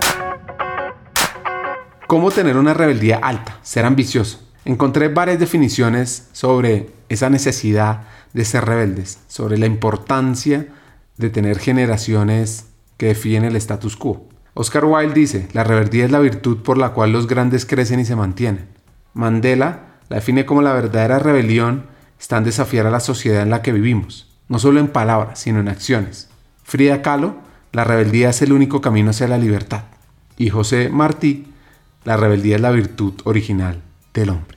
[2.08, 3.58] ¿Cómo tener una rebeldía alta?
[3.64, 4.40] Ser ambicioso.
[4.64, 8.02] Encontré varias definiciones sobre esa necesidad
[8.34, 10.68] de ser rebeldes, sobre la importancia
[11.18, 12.66] de tener generaciones
[12.98, 14.28] que definen el status quo.
[14.58, 18.06] Oscar Wilde dice, la rebeldía es la virtud por la cual los grandes crecen y
[18.06, 18.70] se mantienen.
[19.14, 21.88] Mandela la define como la verdadera rebelión
[22.18, 25.60] está en desafiar a la sociedad en la que vivimos, no solo en palabras, sino
[25.60, 26.30] en acciones.
[26.64, 27.36] Frida Kahlo,
[27.74, 29.84] la rebeldía es el único camino hacia la libertad.
[30.38, 31.52] Y José Martí,
[32.06, 33.82] la rebeldía es la virtud original
[34.14, 34.55] del hombre.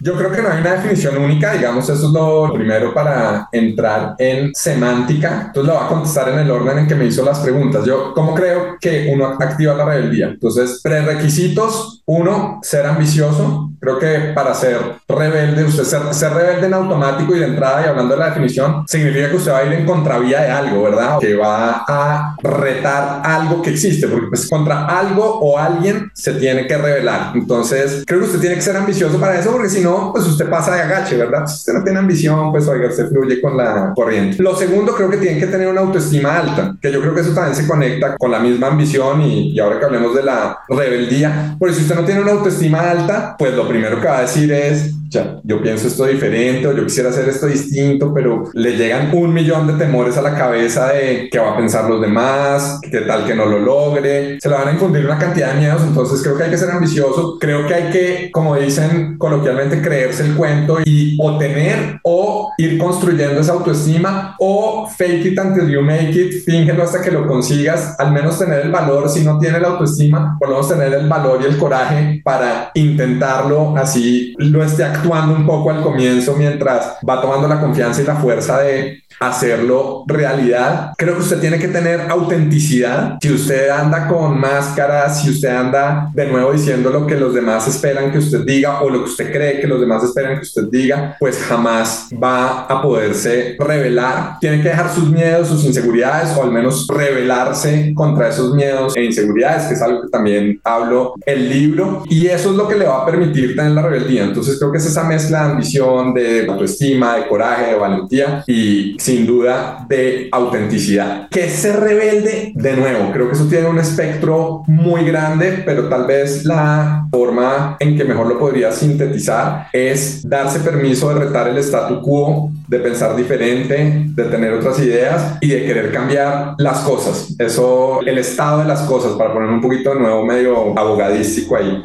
[0.00, 4.14] Yo creo que no hay una definición única, digamos, eso es lo primero para entrar
[4.18, 5.44] en semántica.
[5.46, 7.84] Entonces lo voy a contestar en el orden en que me hizo las preguntas.
[7.84, 10.26] Yo, ¿cómo creo que uno activa la rebeldía?
[10.26, 13.70] Entonces, prerequisitos, uno, ser ambicioso.
[13.80, 17.88] Creo que para ser rebelde, usted ser, ser rebelde en automático y de entrada y
[17.88, 21.18] hablando de la definición, significa que usted va a ir en contravía de algo, ¿verdad?
[21.18, 26.66] Que va a retar algo que existe, porque pues contra algo o alguien se tiene
[26.66, 27.32] que rebelar.
[27.34, 30.48] Entonces, creo que usted tiene que ser ambicioso para eso, porque si no, pues usted
[30.48, 31.46] pasa de agache, ¿verdad?
[31.46, 34.42] Si usted no tiene ambición, pues oiga, usted fluye con la corriente.
[34.42, 37.32] Lo segundo, creo que tiene que tener una autoestima alta, que yo creo que eso
[37.32, 41.56] también se conecta con la misma ambición y, y ahora que hablemos de la rebeldía,
[41.58, 44.52] porque si usted no tiene una autoestima alta, pues lo primero que va a decir
[44.52, 49.10] es, ya, yo pienso esto diferente o yo quisiera hacer esto distinto, pero le llegan
[49.12, 53.00] un millón de temores a la cabeza de qué va a pensar los demás, qué
[53.02, 56.22] tal que no lo logre, se le van a infundir una cantidad de miedos, entonces
[56.22, 60.34] creo que hay que ser ambicioso, creo que hay que, como dicen coloquialmente, creerse el
[60.34, 66.10] cuento y o tener o ir construyendo esa autoestima o fake it until you make
[66.10, 69.68] it, fíngelo hasta que lo consigas, al menos tener el valor, si no tiene la
[69.68, 74.84] autoestima, por lo menos tener el valor y el coraje para intentarlo, así lo esté
[74.96, 80.04] actuando un poco al comienzo mientras va tomando la confianza y la fuerza de hacerlo
[80.06, 80.92] realidad.
[80.96, 83.18] Creo que usted tiene que tener autenticidad.
[83.20, 87.66] Si usted anda con máscaras, si usted anda de nuevo diciendo lo que los demás
[87.68, 90.64] esperan que usted diga o lo que usted cree que los demás esperan que usted
[90.70, 94.38] diga, pues jamás va a poderse revelar.
[94.40, 99.04] Tiene que dejar sus miedos, sus inseguridades o al menos rebelarse contra esos miedos e
[99.04, 102.04] inseguridades, que es algo que también hablo el libro.
[102.08, 104.24] Y eso es lo que le va a permitir tener la rebeldía.
[104.24, 108.96] Entonces creo que es esa mezcla de ambición, de autoestima, de coraje, de valentía y
[109.06, 111.28] sin duda de autenticidad.
[111.28, 116.08] Que ser rebelde, de nuevo, creo que eso tiene un espectro muy grande, pero tal
[116.08, 121.56] vez la forma en que mejor lo podría sintetizar es darse permiso de retar el
[121.58, 127.32] statu quo, de pensar diferente, de tener otras ideas y de querer cambiar las cosas.
[127.38, 131.84] Eso, el estado de las cosas, para poner un poquito de nuevo medio abogadístico ahí.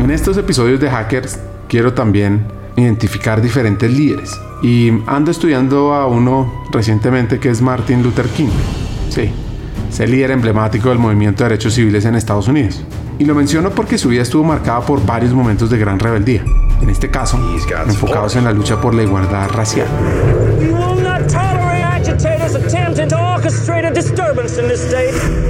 [0.00, 4.38] En estos episodios de Hackers quiero también identificar diferentes líderes.
[4.62, 8.48] Y ando estudiando a uno recientemente que es Martin Luther King.
[9.08, 9.30] Sí,
[9.88, 12.84] es el líder emblemático del movimiento de derechos civiles en Estados Unidos.
[13.18, 16.44] Y lo menciono porque su vida estuvo marcada por varios momentos de gran rebeldía.
[16.80, 17.38] En este caso,
[17.86, 19.88] enfocados en la lucha por la igualdad racial.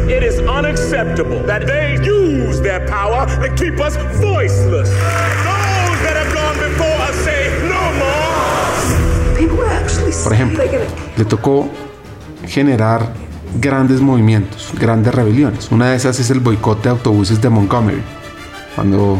[0.09, 4.89] It is unacceptable that they use their power to keep us voiceless.
[10.29, 10.63] Por ejemplo,
[11.17, 11.71] le tocó
[12.47, 13.15] generar
[13.59, 15.73] grandes movimientos, grandes rebeliones.
[15.73, 18.03] Una de esas es el boicot de autobuses de Montgomery.
[18.75, 19.19] Cuando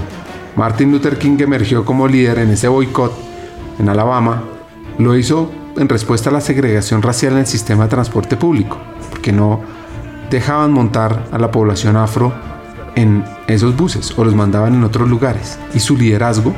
[0.55, 3.11] Martin Luther King emergió como líder en ese boicot
[3.79, 4.45] en Alabama,
[4.99, 8.77] lo hizo en respuesta a la segregación racial en el sistema de transporte público,
[9.09, 9.63] porque no
[10.29, 12.35] dejaban montar a la población afro
[12.97, 15.59] en esos buses o los mandaban en otros lugares.
[15.73, 16.53] Y su liderazgo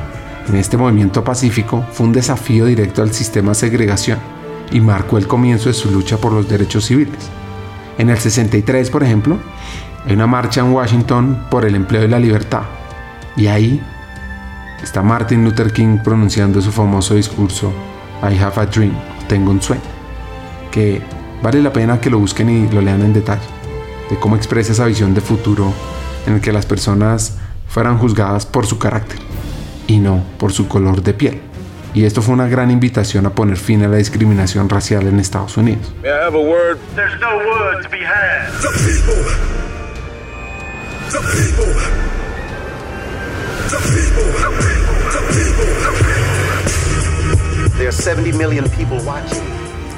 [0.49, 4.40] en este movimiento pacífico fue un desafío directo al sistema de segregación
[4.71, 7.29] y marcó el comienzo de su lucha por los derechos civiles.
[7.99, 9.39] En el 63, por ejemplo,
[10.07, 12.63] hay una marcha en Washington por el empleo y la libertad.
[13.37, 13.83] Y ahí
[14.83, 17.73] está Martin Luther King pronunciando su famoso discurso
[18.23, 18.93] I have a dream,
[19.29, 19.83] tengo un sueño,
[20.71, 21.03] que
[21.43, 23.47] vale la pena que lo busquen y lo lean en detalle,
[24.11, 25.73] de cómo expresa esa visión de futuro
[26.27, 29.19] en el que las personas fueran juzgadas por su carácter
[29.87, 31.50] y no por su color de piel.
[31.93, 35.57] Y esto fue una gran invitación a poner fin a la discriminación racial en Estados
[35.57, 35.93] Unidos.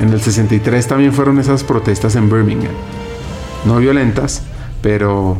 [0.00, 2.72] En el 63 también fueron esas protestas en Birmingham.
[3.64, 4.42] No violentas,
[4.80, 5.38] pero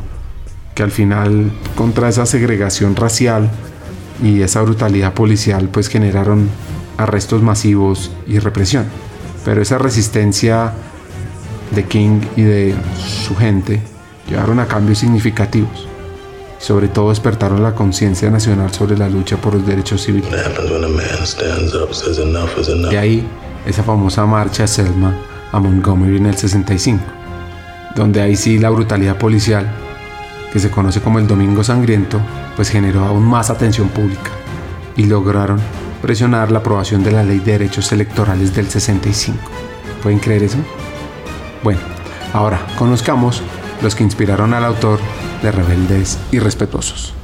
[0.75, 3.51] que al final contra esa segregación racial
[4.23, 6.49] y esa brutalidad policial pues generaron
[6.97, 8.87] arrestos masivos y represión.
[9.45, 10.73] Pero esa resistencia
[11.75, 13.81] de King y de su gente
[14.29, 15.89] llevaron a cambios significativos.
[16.59, 20.31] Sobre todo despertaron la conciencia nacional sobre la lucha por los derechos civiles.
[22.91, 23.27] De ahí
[23.67, 25.17] esa famosa marcha Selma
[25.51, 27.03] a Montgomery en el 65,
[27.97, 29.69] donde ahí sí la brutalidad policial,
[30.53, 32.21] que se conoce como el Domingo Sangriento,
[32.57, 34.31] pues generó aún más atención pública
[34.97, 35.59] y lograron
[36.03, 39.39] presionar la aprobación de la Ley de Derechos Electorales del 65.
[40.03, 40.59] ¿Pueden creer eso?
[41.63, 41.81] Bueno,
[42.33, 43.43] ahora conozcamos
[43.83, 44.99] los que inspiraron al autor
[45.43, 47.15] de Rebeldes y Respetuosos.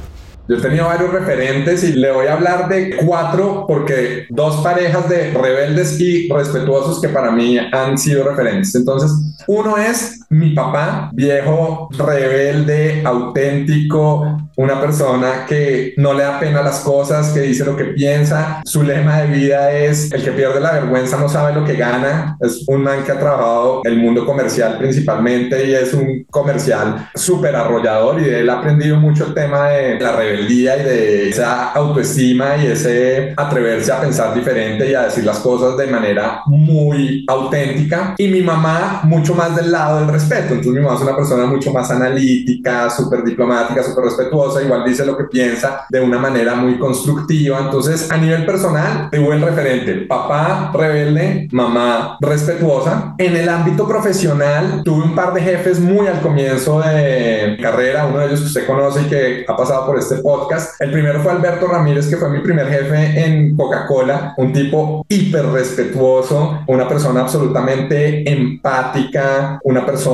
[0.47, 5.07] Yo he tenido varios referentes y le voy a hablar de cuatro porque dos parejas
[5.07, 8.73] de rebeldes y respetuosos que para mí han sido referentes.
[8.73, 9.11] Entonces,
[9.45, 16.81] uno es mi papá, viejo, rebelde, auténtico, una persona que no le da pena las
[16.81, 18.61] cosas, que dice lo que piensa.
[18.65, 22.37] Su lema de vida es el que pierde la vergüenza no sabe lo que gana.
[22.41, 27.55] Es un man que ha trabajado el mundo comercial principalmente y es un comercial súper
[27.55, 32.57] arrollador y él ha aprendido mucho el tema de la rebeldía y de esa autoestima
[32.57, 38.13] y ese atreverse a pensar diferente y a decir las cosas de manera muy auténtica.
[38.17, 40.53] Y mi mamá mucho más del lado del respeto.
[40.53, 45.05] Entonces mi mamá es una persona mucho más analítica, súper diplomática, súper respetuosa, igual dice
[45.05, 47.59] lo que piensa de una manera muy constructiva.
[47.59, 50.05] Entonces a nivel personal, de buen referente.
[50.07, 53.15] Papá rebelde, mamá respetuosa.
[53.17, 58.19] En el ámbito profesional, tuve un par de jefes muy al comienzo de carrera, uno
[58.19, 60.79] de ellos que usted conoce y que ha pasado por este podcast.
[60.81, 65.45] El primero fue Alberto Ramírez, que fue mi primer jefe en Coca-Cola, un tipo hiper
[65.47, 70.08] respetuoso, una persona absolutamente empática, una persona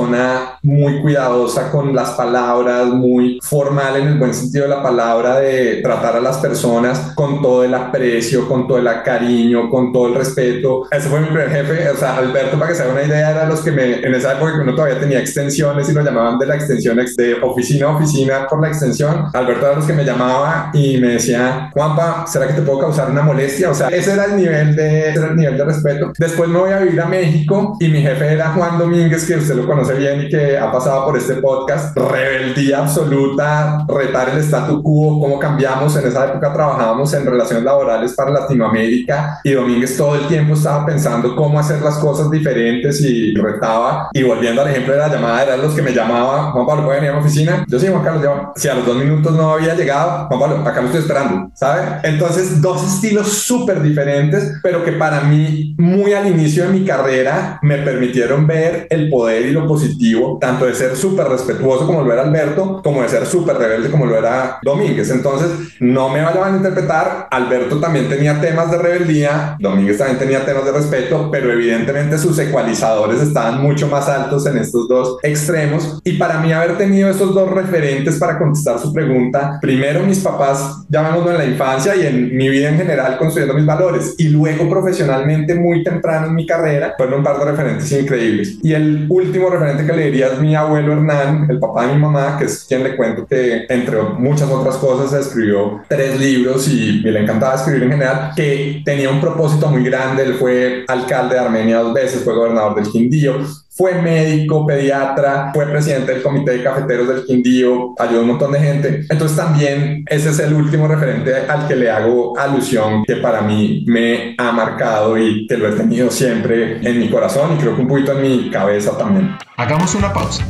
[0.62, 5.80] muy cuidadosa con las palabras, muy formal en el buen sentido de la palabra, de
[5.82, 10.14] tratar a las personas con todo el aprecio, con todo el cariño, con todo el
[10.14, 10.86] respeto.
[10.90, 13.46] Ese fue mi primer jefe, o sea, Alberto, para que se haga una idea, era
[13.46, 16.46] los que me, en esa época que uno todavía tenía extensiones y lo llamaban de
[16.46, 19.26] la extensión de oficina a oficina por la extensión.
[19.32, 23.10] Alberto era los que me llamaba y me decía, Juanpa, ¿será que te puedo causar
[23.10, 23.70] una molestia?
[23.70, 26.12] O sea, ese era el nivel de, ese era el nivel de respeto.
[26.18, 29.54] Después me voy a vivir a México y mi jefe era Juan Domínguez, que usted
[29.54, 31.96] lo conoce bien y que ha pasado por este podcast.
[31.96, 35.96] Rebeldía absoluta, retar el statu quo, cómo cambiamos.
[35.96, 40.84] En esa época trabajábamos en relaciones laborales para Latinoamérica y Domínguez todo el tiempo estaba
[40.84, 44.08] pensando cómo hacer las cosas diferentes y retaba.
[44.12, 46.96] Y volviendo al ejemplo de la llamada, eran los que me llamaban, Juan Pablo, ¿puede
[46.98, 47.64] venir a la oficina?
[47.68, 48.52] Yo sí, Juan Carlos, yo.
[48.56, 51.82] Si a los dos minutos no había llegado, Juan Pablo, acá lo estoy esperando, ¿sabe?
[52.02, 57.58] Entonces, dos estilos súper diferentes, pero que para mí, muy al inicio de mi carrera,
[57.62, 62.12] me permitieron ver el poder y lo positivo, tanto de ser súper respetuoso como lo
[62.12, 65.10] era Alberto, como de ser súper rebelde como lo era Domínguez.
[65.10, 70.44] Entonces, no me vayan a interpretar, Alberto también tenía temas de rebeldía, Domínguez también tenía
[70.46, 76.00] temas de respeto, pero evidentemente sus ecualizadores estaban mucho más altos en estos dos extremos.
[76.04, 80.86] Y para mí haber tenido estos dos referentes para contestar su pregunta, primero mis papás,
[80.88, 84.70] llamémoslo en la infancia y en mi vida en general, construyendo mis valores, y luego
[84.70, 88.58] profesionalmente muy temprano en mi carrera, fueron un par de referentes increíbles.
[88.62, 92.00] Y el último referente que le diría es mi abuelo Hernán, el papá de mi
[92.00, 96.98] mamá, que es quien le cuento que entre muchas otras cosas escribió tres libros y,
[96.98, 101.34] y le encantaba escribir en general, que tenía un propósito muy grande, él fue alcalde
[101.34, 103.38] de Armenia dos veces, fue gobernador del Quindío,
[103.76, 108.52] fue médico, pediatra, fue presidente del comité de cafeteros del Quindío, ayudó a un montón
[108.52, 109.06] de gente.
[109.10, 113.84] Entonces también ese es el último referente al que le hago alusión que para mí
[113.86, 117.82] me ha marcado y que lo he tenido siempre en mi corazón y creo que
[117.82, 119.36] un poquito en mi cabeza también.
[119.56, 120.42] Hagamos una pausa.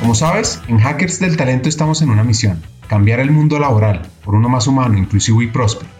[0.00, 4.34] Como sabes, en Hackers del Talento estamos en una misión, cambiar el mundo laboral por
[4.34, 5.99] uno más humano, inclusivo y próspero.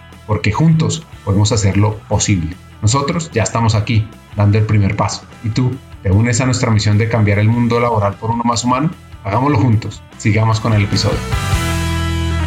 [0.27, 2.55] porque juntos podemos hacerlo posible.
[2.81, 5.23] Nosotros ya estamos aquí, dando el primer paso.
[5.43, 5.71] ¿Y tú?
[6.03, 8.89] ¿Te unes a nuestra misión de cambiar el mundo laboral por uno más humano?
[9.23, 10.01] Hagámoslo juntos.
[10.17, 11.19] Sigamos con el episodio.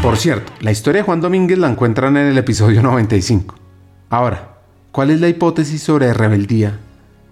[0.02, 3.54] Por cierto, la historia de Juan Domínguez la encuentran en el episodio 95.
[4.10, 4.58] Ahora,
[4.90, 6.80] ¿cuál es la hipótesis sobre rebeldía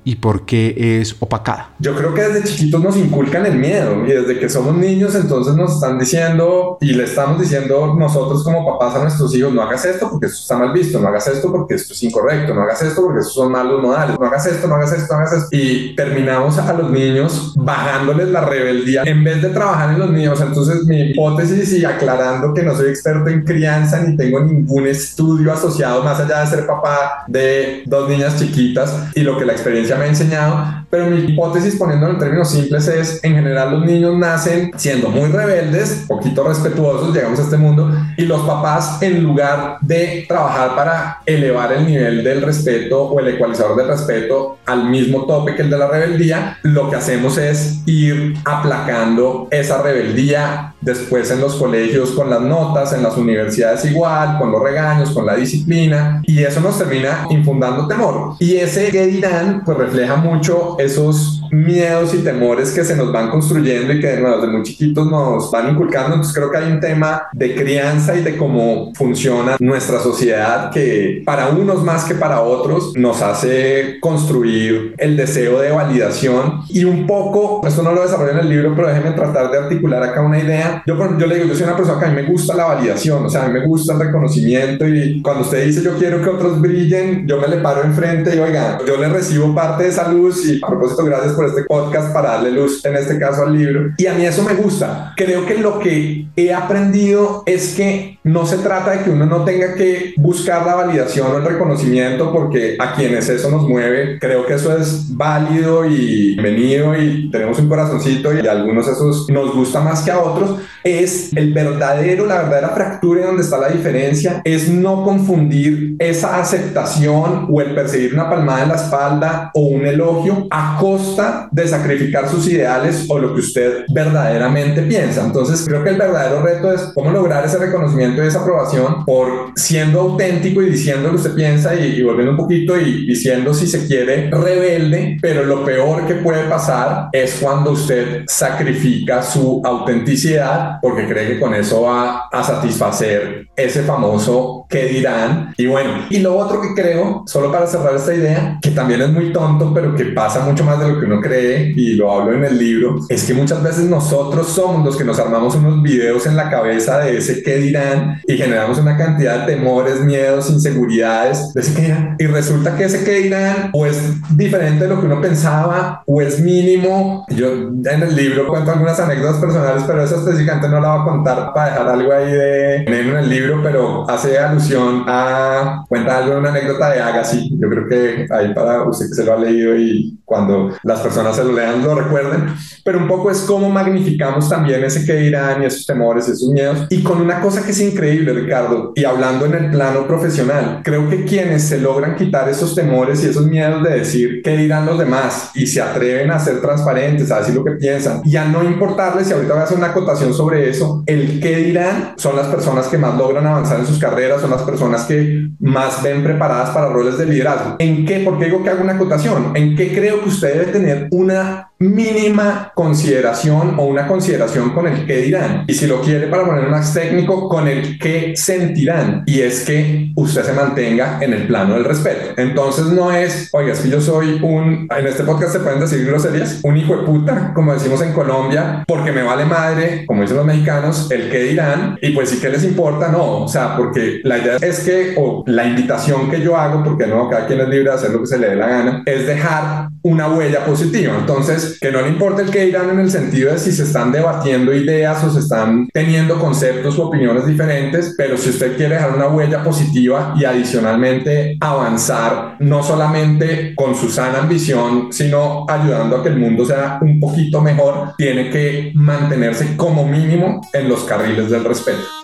[0.05, 1.71] y por qué es opacada?
[1.79, 5.55] Yo creo que desde chiquitos nos inculcan el miedo y desde que somos niños entonces
[5.55, 9.85] nos están diciendo y le estamos diciendo nosotros como papás a nuestros hijos, no hagas
[9.85, 12.83] esto porque esto está mal visto, no hagas esto porque esto es incorrecto, no hagas
[12.83, 15.49] esto porque estos son malos modales, no hagas esto, no hagas esto, no hagas esto.
[15.53, 20.41] Y terminamos a los niños bajándoles la rebeldía en vez de trabajar en los niños.
[20.41, 25.53] Entonces mi hipótesis y aclarando que no soy experto en crianza ni tengo ningún estudio
[25.53, 29.91] asociado más allá de ser papá de dos niñas chiquitas y lo que la experiencia
[29.97, 34.16] me ha enseñado, pero mi hipótesis poniéndolo en términos simples es, en general los niños
[34.16, 39.78] nacen siendo muy rebeldes, poquito respetuosos, llegamos a este mundo, y los papás en lugar
[39.80, 45.24] de trabajar para elevar el nivel del respeto o el ecualizador del respeto al mismo
[45.26, 51.30] tope que el de la rebeldía, lo que hacemos es ir aplacando esa rebeldía después
[51.30, 55.36] en los colegios con las notas, en las universidades igual, con los regaños, con la
[55.36, 58.34] disciplina, y eso nos termina infundando temor.
[58.38, 63.30] Y ese que dirán, pues refleja mucho esos miedos y temores que se nos van
[63.30, 66.14] construyendo y que desde muy chiquitos nos van inculcando.
[66.14, 71.22] Entonces creo que hay un tema de crianza y de cómo funciona nuestra sociedad que
[71.24, 77.07] para unos más que para otros nos hace construir el deseo de validación y un
[77.07, 80.38] poco, esto no lo desarrollo en el libro, pero déjenme tratar de articular acá una
[80.38, 80.82] idea.
[80.86, 83.26] Yo, yo le digo, yo soy una persona que a mí me gusta la validación,
[83.26, 86.30] o sea, a mí me gusta el reconocimiento y cuando usted dice yo quiero que
[86.30, 90.11] otros brillen, yo me le paro enfrente y oiga, yo le recibo parte de esa
[90.11, 93.57] luz y a propósito, gracias por este podcast para darle luz, en este caso al
[93.57, 93.90] libro.
[93.99, 95.12] Y a mí eso me gusta.
[95.16, 99.45] Creo que lo que he aprendido es que no se trata de que uno no
[99.45, 104.47] tenga que buscar la validación o el reconocimiento porque a quienes eso nos mueve, creo
[104.47, 109.55] que eso es válido y bienvenido y tenemos un corazoncito y a algunos esos nos
[109.55, 110.61] gusta más que a otros.
[110.84, 117.47] Es el verdadero, la verdadera fractura donde está la diferencia, es no confundir esa aceptación
[117.51, 122.28] o el perseguir una palmada en la espalda o un elogio a costa de sacrificar
[122.28, 125.24] sus ideales o lo que usted verdaderamente piensa.
[125.24, 129.53] Entonces creo que el verdadero reto es cómo lograr ese reconocimiento y esa aprobación por
[129.57, 133.66] siendo auténtico y diciendo lo que usted piensa y, volviendo un poquito y diciendo si
[133.66, 140.78] se quiere rebelde, pero lo peor que puede pasar es cuando usted sacrifica su autenticidad
[140.80, 145.55] porque cree que con eso va a satisfacer ese famoso que dirán.
[145.59, 149.11] Y bueno, y lo otro que creo, solo para cerrar esta idea, que también es
[149.11, 152.33] muy tonto, pero que pasa mucho más de lo que uno cree, y lo hablo
[152.33, 156.27] en el libro, es que muchas veces nosotros somos los que nos armamos unos videos
[156.27, 161.53] en la cabeza de ese que dirán y generamos una cantidad de temores, miedos, inseguridades
[161.53, 162.16] de ese que dirán.
[162.18, 164.01] Y resulta que ese que dirán o es
[164.35, 167.27] diferente de lo que uno pensaba o es mínimo.
[167.29, 171.05] Yo en el libro cuento algunas anécdotas personales, pero esa específicamente no la voy a
[171.05, 174.62] contar para dejar algo ahí de en el libro, pero hace alusión
[175.07, 177.51] a cuenta algo de una anécdota de Agassi.
[177.59, 181.37] Yo creo que ahí para usted que se lo ha leído y cuando las personas
[181.37, 182.47] se lo lean lo recuerden,
[182.85, 186.87] pero un poco es cómo magnificamos también ese que dirán y esos temores, esos miedos.
[186.89, 191.09] Y con una cosa que es increíble, Ricardo, y hablando en el plano profesional, creo
[191.11, 194.99] que quienes se logran quitar esos temores y esos miedos de decir qué dirán los
[194.99, 198.65] demás y se atreven a ser transparentes, a decir lo que piensan y a no
[198.65, 202.47] importarles, y ahorita voy a hacer una acotación sobre eso, el qué dirán son las
[202.47, 206.70] personas que más logran avanzar en sus carreras, son las personas que más ven preparadas
[206.70, 207.76] para roles de liderazgo.
[207.78, 208.20] ¿En qué?
[208.20, 209.53] ¿Por qué digo que hago una acotación?
[209.55, 215.07] ¿En qué creo que usted debe tener una mínima consideración o una consideración con el
[215.07, 215.64] que dirán.
[215.66, 219.24] Y si lo quiere para poner más técnico, con el que sentirán.
[219.26, 222.34] Y es que usted se mantenga en el plano del respeto.
[222.36, 226.61] Entonces no es, oiga, que yo soy un, en este podcast se pueden decir groserías,
[226.62, 230.46] un hijo de puta, como decimos en Colombia, porque me vale madre, como dicen los
[230.46, 231.98] mexicanos, el que dirán.
[232.00, 233.42] Y pues sí que les importa, no.
[233.42, 237.28] O sea, porque la idea es que, o la invitación que yo hago, porque no,
[237.28, 239.89] cada quien es libre de hacer lo que se le dé la gana, es dejar
[240.03, 241.14] una huella positiva.
[241.18, 244.12] Entonces, que no le importa el que dirán en el sentido de si se están
[244.12, 249.14] debatiendo ideas o se están teniendo conceptos o opiniones diferentes, pero si usted quiere dejar
[249.14, 256.22] una huella positiva y adicionalmente avanzar, no solamente con su sana ambición, sino ayudando a
[256.22, 261.51] que el mundo sea un poquito mejor, tiene que mantenerse como mínimo en los carriles
[261.51, 262.22] del respeto.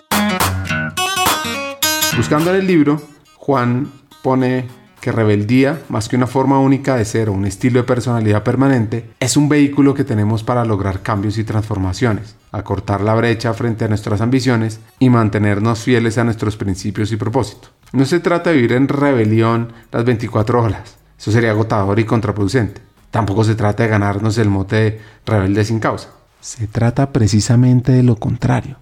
[2.19, 3.01] Buscando en el libro,
[3.37, 3.89] Juan
[4.21, 4.67] pone
[4.99, 9.11] que rebeldía, más que una forma única de ser o un estilo de personalidad permanente,
[9.21, 13.87] es un vehículo que tenemos para lograr cambios y transformaciones, acortar la brecha frente a
[13.87, 17.71] nuestras ambiciones y mantenernos fieles a nuestros principios y propósitos.
[17.93, 22.81] No se trata de vivir en rebelión las 24 horas, eso sería agotador y contraproducente.
[23.11, 26.09] Tampoco se trata de ganarnos el mote de rebelde sin causa.
[26.41, 28.75] Se trata precisamente de lo contrario,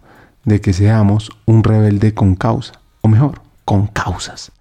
[0.44, 4.52] de que seamos un rebelde con causa, mejor, con causas.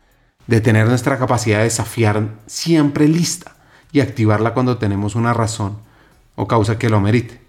[0.46, 3.56] De tener nuestra capacidad de desafiar siempre lista
[3.92, 5.78] y activarla cuando tenemos una razón
[6.36, 7.40] o causa que lo merite.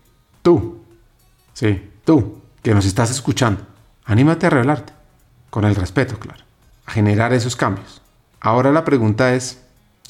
[0.41, 0.82] Tú,
[1.54, 3.62] sí, tú, que nos estás escuchando,
[4.06, 4.93] anímate a revelarte,
[5.50, 6.43] con el respeto, claro,
[6.86, 8.02] a generar esos cambios.
[8.39, 9.62] Ahora la pregunta es,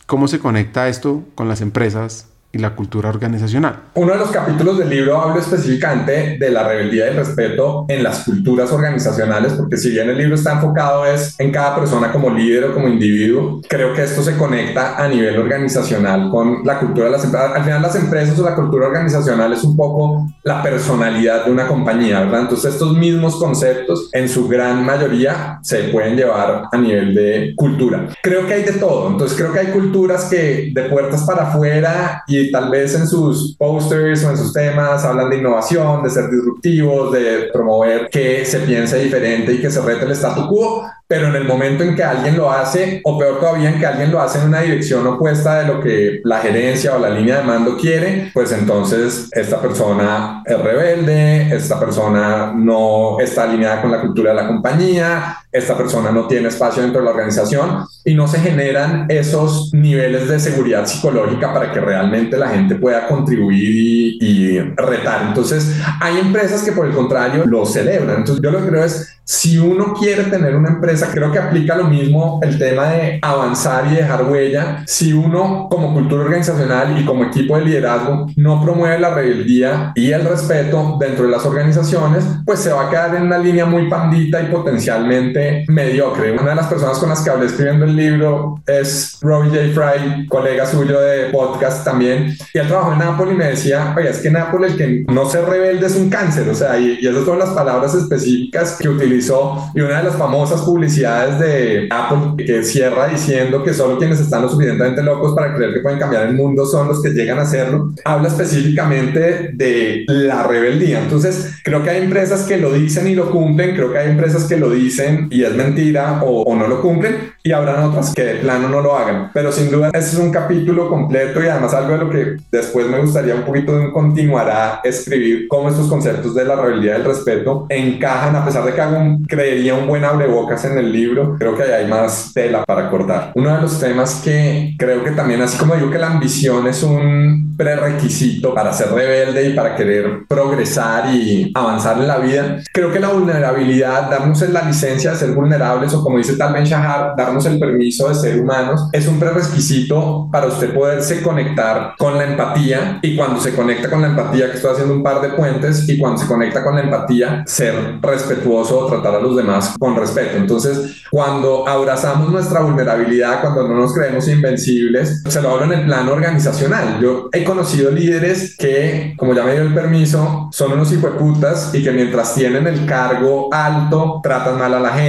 [0.06, 3.76] ¿cómo se conecta esto con las empresas y la cultura organizacional.
[3.96, 8.04] Uno de los capítulos del libro habla específicamente de la rebeldía y el respeto en
[8.04, 12.30] las culturas organizacionales, porque si bien el libro está enfocado es en cada persona como
[12.30, 17.06] líder o como individuo, creo que esto se conecta a nivel organizacional con la cultura
[17.06, 17.52] de las empresas.
[17.56, 21.68] Al final las empresas o la cultura organizacional es un poco la personalidad de una
[21.68, 22.42] compañía, ¿verdad?
[22.42, 28.08] Entonces estos mismos conceptos en su gran mayoría se pueden llevar a nivel de cultura.
[28.24, 32.24] Creo que hay de todo, entonces creo que hay culturas que de puertas para afuera
[32.28, 36.30] y tal vez en sus posters o en sus temas hablan de innovación, de ser
[36.30, 41.28] disruptivos, de promover que se piense diferente y que se rete el statu quo, pero
[41.28, 44.22] en el momento en que alguien lo hace, o peor todavía, en que alguien lo
[44.22, 47.78] hace en una dirección opuesta de lo que la gerencia o la línea de mando
[47.78, 54.32] quiere, pues entonces esta persona es rebelde, esta persona no está alineada con la cultura
[54.32, 58.40] de la compañía, esta persona no tiene espacio dentro de la organización y no se
[58.40, 64.60] generan esos niveles de seguridad psicológica para que realmente la gente pueda contribuir y, y
[64.76, 65.28] retar.
[65.28, 68.18] Entonces, hay empresas que por el contrario lo celebran.
[68.18, 71.76] Entonces, yo lo que creo es si uno quiere tener una empresa, creo que aplica
[71.76, 74.84] lo mismo el tema de avanzar y dejar huella.
[74.88, 80.14] Si uno como cultura organizacional y como equipo de liderazgo no promueve la rebeldía y
[80.14, 83.90] el respeto dentro de las organizaciones, pues se va a quedar en una línea muy
[83.90, 86.32] pandita y potencialmente mediocre.
[86.32, 89.62] Una de las personas con las que hablé escribiendo el libro es Robbie J.
[89.74, 94.10] Fry, colega suyo de podcast también, y él trabajó en Apple y me decía, oye,
[94.10, 97.08] es que Apple el que no se rebelde es un cáncer, o sea, y, y
[97.08, 99.28] esas son las palabras específicas que utiliza
[99.74, 104.44] y una de las famosas publicidades de Apple que cierra diciendo que solo quienes están
[104.44, 107.42] lo suficientemente locos para creer que pueden cambiar el mundo son los que llegan a
[107.42, 111.02] hacerlo, habla específicamente de la rebeldía.
[111.02, 114.46] Entonces, creo que hay empresas que lo dicen y lo cumplen, creo que hay empresas
[114.46, 118.24] que lo dicen y es mentira o, o no lo cumplen, y habrán otras que
[118.24, 119.32] de plano no lo hagan.
[119.34, 122.88] Pero sin duda, ese es un capítulo completo y además algo de lo que después
[122.88, 127.06] me gustaría un poquito continuar a escribir cómo estos conceptos de la rebeldía y el
[127.06, 131.56] respeto encajan, a pesar de que hago creería un buen abrebocas en el libro, creo
[131.56, 133.32] que hay más tela para cortar.
[133.36, 136.84] Uno de los temas que creo que también, así como digo que la ambición es
[136.84, 142.92] un prerequisito para ser rebelde y para querer progresar y avanzar en la vida, creo
[142.92, 147.46] que la vulnerabilidad, darnos la licencia de ser vulnerables o como dice Talben Shahar, darnos
[147.46, 153.00] el permiso de ser humanos, es un prerequisito para usted poderse conectar con la empatía
[153.02, 155.98] y cuando se conecta con la empatía, que estoy haciendo un par de puentes, y
[155.98, 160.38] cuando se conecta con la empatía, ser respetuoso o tratar a los demás con respeto.
[160.38, 165.86] Entonces, cuando abrazamos nuestra vulnerabilidad, cuando no nos creemos invencibles, se lo hablo en el
[165.86, 167.00] plano organizacional.
[167.02, 171.84] Yo he conocido líderes que, como ya me dio el permiso, son unos hijueputas y
[171.84, 175.07] que mientras tienen el cargo alto, tratan mal a la gente,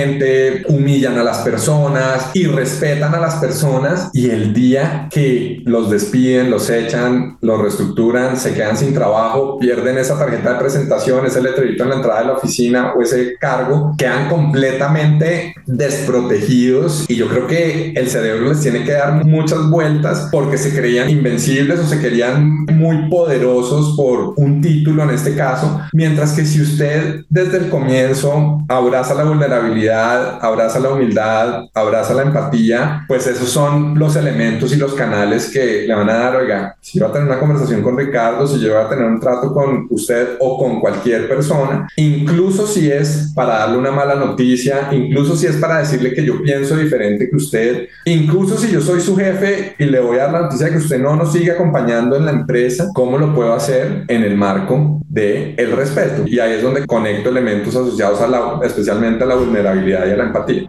[0.68, 6.51] humillan a las personas y respetan a las personas y el día que los despiden,
[6.51, 11.84] los echan, los reestructuran, se quedan sin trabajo, pierden esa tarjeta de presentación, ese letrerito
[11.84, 17.46] en la entrada de la oficina o ese cargo, quedan completamente desprotegidos y yo creo
[17.46, 22.01] que el cerebro les tiene que dar muchas vueltas porque se creían invencibles o se
[22.01, 27.68] querían muy poderosos por un título en este caso, mientras que si usted desde el
[27.68, 34.72] comienzo abraza la vulnerabilidad, abraza la humildad, abraza la empatía, pues esos son los elementos
[34.72, 37.41] y los canales que le van a dar, oiga, si yo voy a tener una
[37.41, 41.28] conversación con Ricardo, si yo voy a tener un trato con usted o con cualquier
[41.28, 46.24] persona, incluso si es para darle una mala noticia, incluso si es para decirle que
[46.24, 50.24] yo pienso diferente que usted, incluso si yo soy su jefe y le voy a
[50.24, 53.34] dar la noticia de que usted no nos sigue acompañando en la empresa, ¿cómo lo
[53.34, 56.24] puedo hacer en el marco de el respeto?
[56.26, 60.16] Y ahí es donde conecto elementos asociados a la, especialmente a la vulnerabilidad y a
[60.16, 60.68] la empatía.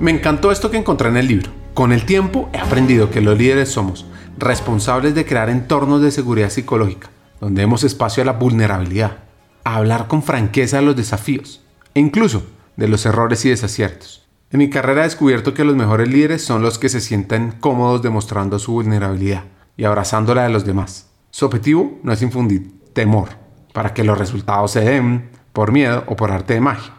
[0.00, 1.50] Me encantó esto que encontré en el libro.
[1.74, 6.50] Con el tiempo he aprendido que los líderes somos responsables de crear entornos de seguridad
[6.50, 9.18] psicológica, donde demos espacio a la vulnerabilidad,
[9.64, 12.44] a hablar con franqueza de los desafíos e incluso
[12.76, 14.28] de los errores y desaciertos.
[14.50, 18.02] En mi carrera he descubierto que los mejores líderes son los que se sientan cómodos
[18.02, 19.44] demostrando su vulnerabilidad
[19.76, 21.10] y abrazándola de los demás.
[21.30, 23.30] Su objetivo no es infundir temor
[23.72, 26.92] para que los resultados se den por miedo o por arte de magia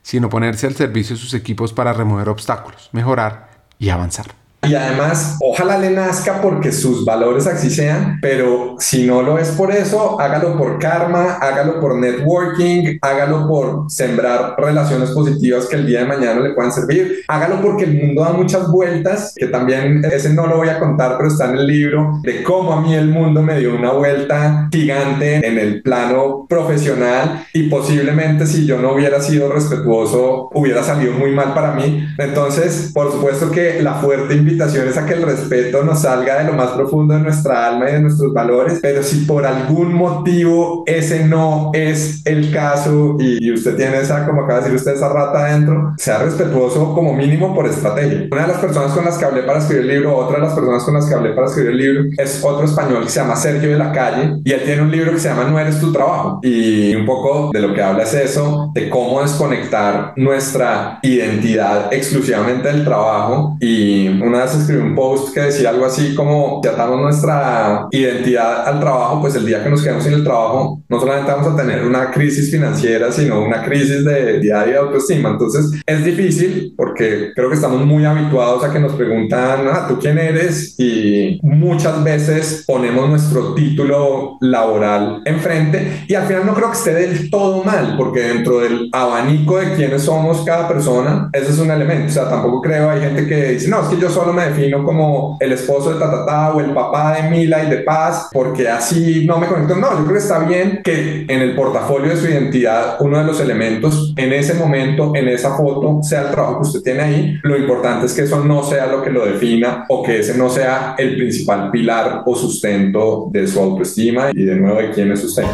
[0.00, 4.45] sino ponerse al servicio de sus equipos para remover obstáculos, mejorar y avanzar.
[4.66, 9.50] Y además ojalá le nazca porque sus valores así sean, pero si no lo es
[9.50, 15.86] por eso, hágalo por karma, hágalo por networking, hágalo por sembrar relaciones positivas que el
[15.86, 20.04] día de mañana le puedan servir, hágalo porque el mundo da muchas vueltas, que también
[20.04, 22.94] ese no lo voy a contar, pero está en el libro de cómo a mí
[22.94, 28.78] el mundo me dio una vuelta gigante en el plano profesional y posiblemente si yo
[28.78, 32.06] no hubiera sido respetuoso hubiera salido muy mal para mí.
[32.18, 36.44] Entonces, por supuesto que la fuerte invitación es a que el respeto nos salga de
[36.44, 40.82] lo más profundo de nuestra alma y de nuestros valores, pero si por algún motivo
[40.86, 45.08] ese no es el caso y, usted tiene esa, como acaba de decir usted, esa
[45.08, 48.26] rata adentro, sea respetuoso como mínimo por estrategia.
[48.30, 50.54] Una de las personas con las que hablé para escribir el libro, otra de las
[50.54, 53.36] personas con las que hablé para escribir el libro, es otro español que se llama
[53.36, 55.92] Sergio de la Calle y él tiene un libro que se llama No eres tu
[55.92, 61.92] trabajo y un poco de lo que habla es eso, de cómo desconectar nuestra identidad
[61.92, 66.68] exclusivamente del trabajo y una vez escribí un post que decía algo así como si
[66.68, 71.00] atamos nuestra identidad al trabajo, pues el día que nos quedemos sin el trabajo, no
[71.00, 75.30] solamente vamos a tener una crisis financiera, sino una crisis de diaria de autoestima.
[75.30, 79.98] Entonces es difícil porque creo que estamos muy habituados a que nos preguntan, ah, ¿tú
[79.98, 80.78] quién eres?
[80.78, 86.94] Y muchas veces ponemos nuestro título laboral enfrente y al final no creo que esté
[86.94, 91.70] del todo mal, porque dentro del abanico de quiénes somos cada persona, ese es un
[91.70, 92.06] elemento.
[92.08, 94.84] O sea, tampoco creo, hay gente que dice, no, es que yo solo me defino
[94.84, 99.24] como el esposo de Tatatá o el papá de Mila y de Paz, porque así
[99.24, 99.76] no me conecto.
[99.76, 103.24] No, yo creo que está bien que en el portafolio de su identidad uno de
[103.24, 107.38] los elementos en ese momento, en esa foto, sea el trabajo que usted tiene ahí.
[107.44, 110.48] Lo importante es que eso no sea lo que lo defina o que ese no
[110.48, 115.22] sea el principal pilar o sustento de su autoestima y de nuevo de quién es
[115.22, 115.44] usted.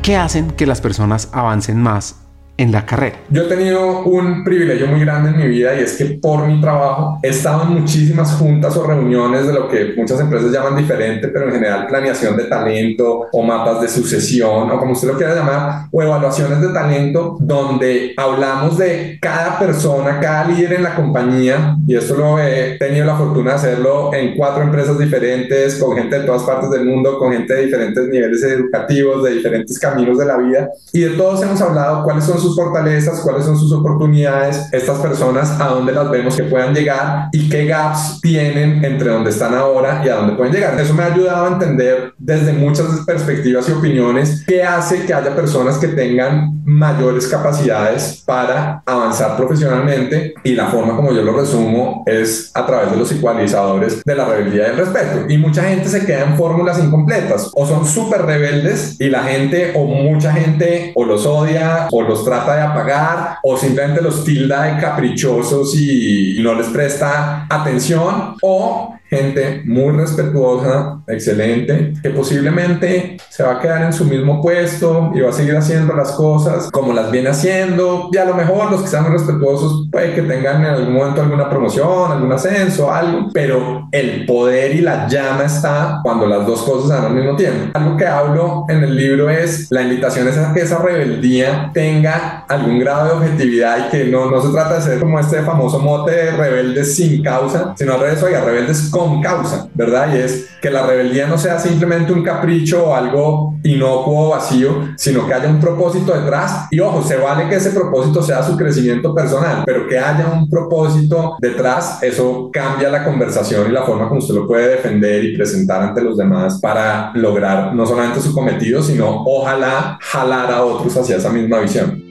[0.00, 2.27] ¿Qué hacen que las personas avancen más
[2.58, 3.16] en la carrera?
[3.30, 6.60] Yo he tenido un privilegio muy grande en mi vida y es que por mi
[6.60, 11.28] trabajo he estado en muchísimas juntas o reuniones de lo que muchas empresas llaman diferente,
[11.28, 15.34] pero en general planeación de talento o mapas de sucesión o como usted lo quiera
[15.34, 21.76] llamar, o evaluaciones de talento donde hablamos de cada persona, cada líder en la compañía
[21.86, 26.18] y esto lo he tenido la fortuna de hacerlo en cuatro empresas diferentes, con gente
[26.18, 30.26] de todas partes del mundo, con gente de diferentes niveles educativos, de diferentes caminos de
[30.26, 34.68] la vida y de todos hemos hablado cuáles son sus fortalezas, cuáles son sus oportunidades,
[34.72, 39.30] estas personas a dónde las vemos que puedan llegar y qué gaps tienen entre donde
[39.30, 40.78] están ahora y a dónde pueden llegar.
[40.80, 45.34] Eso me ha ayudado a entender desde muchas perspectivas y opiniones qué hace que haya
[45.34, 52.02] personas que tengan mayores capacidades para avanzar profesionalmente y la forma como yo lo resumo
[52.06, 55.24] es a través de los ecualizadores de la rebeldía y el respeto.
[55.28, 59.72] Y mucha gente se queda en fórmulas incompletas o son súper rebeldes y la gente
[59.74, 64.64] o mucha gente o los odia o los trata de apagar o simplemente los tilda
[64.64, 73.42] de caprichosos y no les presta atención o gente muy respetuosa, excelente, que posiblemente se
[73.42, 76.92] va a quedar en su mismo puesto y va a seguir haciendo las cosas como
[76.92, 78.10] las viene haciendo.
[78.12, 81.22] Y a lo mejor los que sean muy respetuosos puede que tengan en algún momento
[81.22, 86.62] alguna promoción, algún ascenso, algo, pero el poder y la llama está cuando las dos
[86.62, 87.70] cosas dan al mismo tiempo.
[87.74, 92.44] Algo que hablo en el libro es la invitación es a que esa rebeldía tenga
[92.48, 95.78] algún grado de objetividad y que no, no se trata de ser como este famoso
[95.78, 100.14] mote de rebeldes sin causa, sino al revés, oiga, rebeldes con causa, ¿verdad?
[100.14, 104.88] Y es que la rebeldía no sea simplemente un capricho o algo inocuo o vacío,
[104.96, 106.66] sino que haya un propósito detrás.
[106.70, 110.48] Y ojo, se vale que ese propósito sea su crecimiento personal, pero que haya un
[110.48, 115.36] propósito detrás, eso cambia la conversación y la forma como usted lo puede defender y
[115.36, 120.96] presentar ante los demás para lograr no solamente su cometido, sino ojalá jalar a otros
[120.96, 122.07] hacia esa misma visión.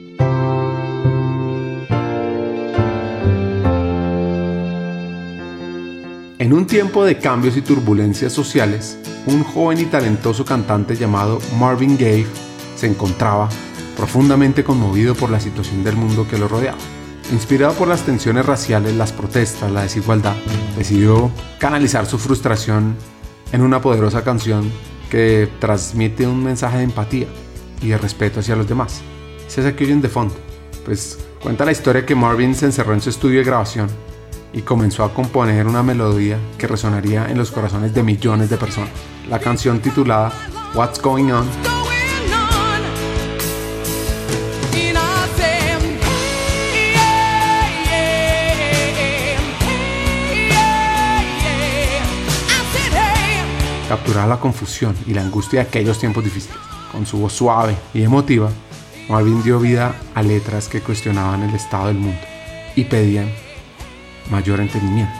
[6.48, 8.96] En un tiempo de cambios y turbulencias sociales,
[9.26, 12.26] un joven y talentoso cantante llamado Marvin Gaye
[12.74, 13.50] se encontraba
[13.98, 16.78] profundamente conmovido por la situación del mundo que lo rodeaba.
[17.32, 20.36] Inspirado por las tensiones raciales, las protestas, la desigualdad,
[20.74, 22.96] decidió canalizar su frustración
[23.52, 24.72] en una poderosa canción
[25.10, 27.26] que transmite un mensaje de empatía
[27.82, 29.02] y de respeto hacia los demás.
[29.46, 30.34] Es esa que oyen de fondo,
[30.86, 33.90] pues cuenta la historia que Marvin se encerró en su estudio de grabación
[34.52, 38.90] y comenzó a componer una melodía que resonaría en los corazones de millones de personas.
[39.28, 40.32] La canción titulada
[40.74, 41.46] What's Going On
[53.88, 56.58] capturaba la confusión y la angustia de aquellos tiempos difíciles.
[56.92, 58.50] Con su voz suave y emotiva,
[59.08, 62.20] Marvin dio vida a letras que cuestionaban el estado del mundo
[62.76, 63.32] y pedían
[64.30, 65.12] mayor entendimiento,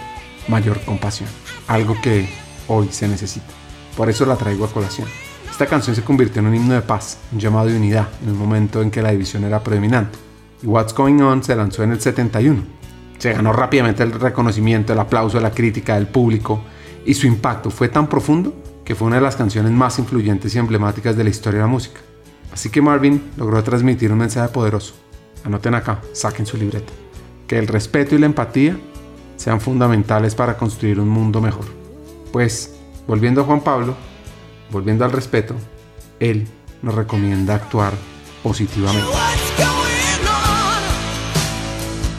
[0.48, 1.28] mayor compasión,
[1.66, 2.28] algo que
[2.68, 3.46] hoy se necesita.
[3.96, 5.08] Por eso la traigo a colación.
[5.50, 8.38] Esta canción se convirtió en un himno de paz, un llamado de unidad, en un
[8.38, 10.18] momento en que la división era predominante.
[10.62, 12.62] Y What's Going On se lanzó en el 71.
[13.18, 16.62] Se ganó rápidamente el reconocimiento, el aplauso, la crítica del público,
[17.04, 18.54] y su impacto fue tan profundo
[18.84, 21.72] que fue una de las canciones más influyentes y emblemáticas de la historia de la
[21.72, 22.00] música.
[22.52, 24.94] Así que Marvin logró transmitir un mensaje poderoso.
[25.44, 26.92] Anoten acá, saquen su libreta.
[27.46, 28.78] Que el respeto y la empatía
[29.38, 31.64] sean fundamentales para construir un mundo mejor.
[32.32, 32.76] Pues,
[33.06, 33.94] volviendo a Juan Pablo,
[34.70, 35.54] volviendo al respeto,
[36.20, 36.46] él
[36.82, 37.94] nos recomienda actuar
[38.42, 39.08] positivamente.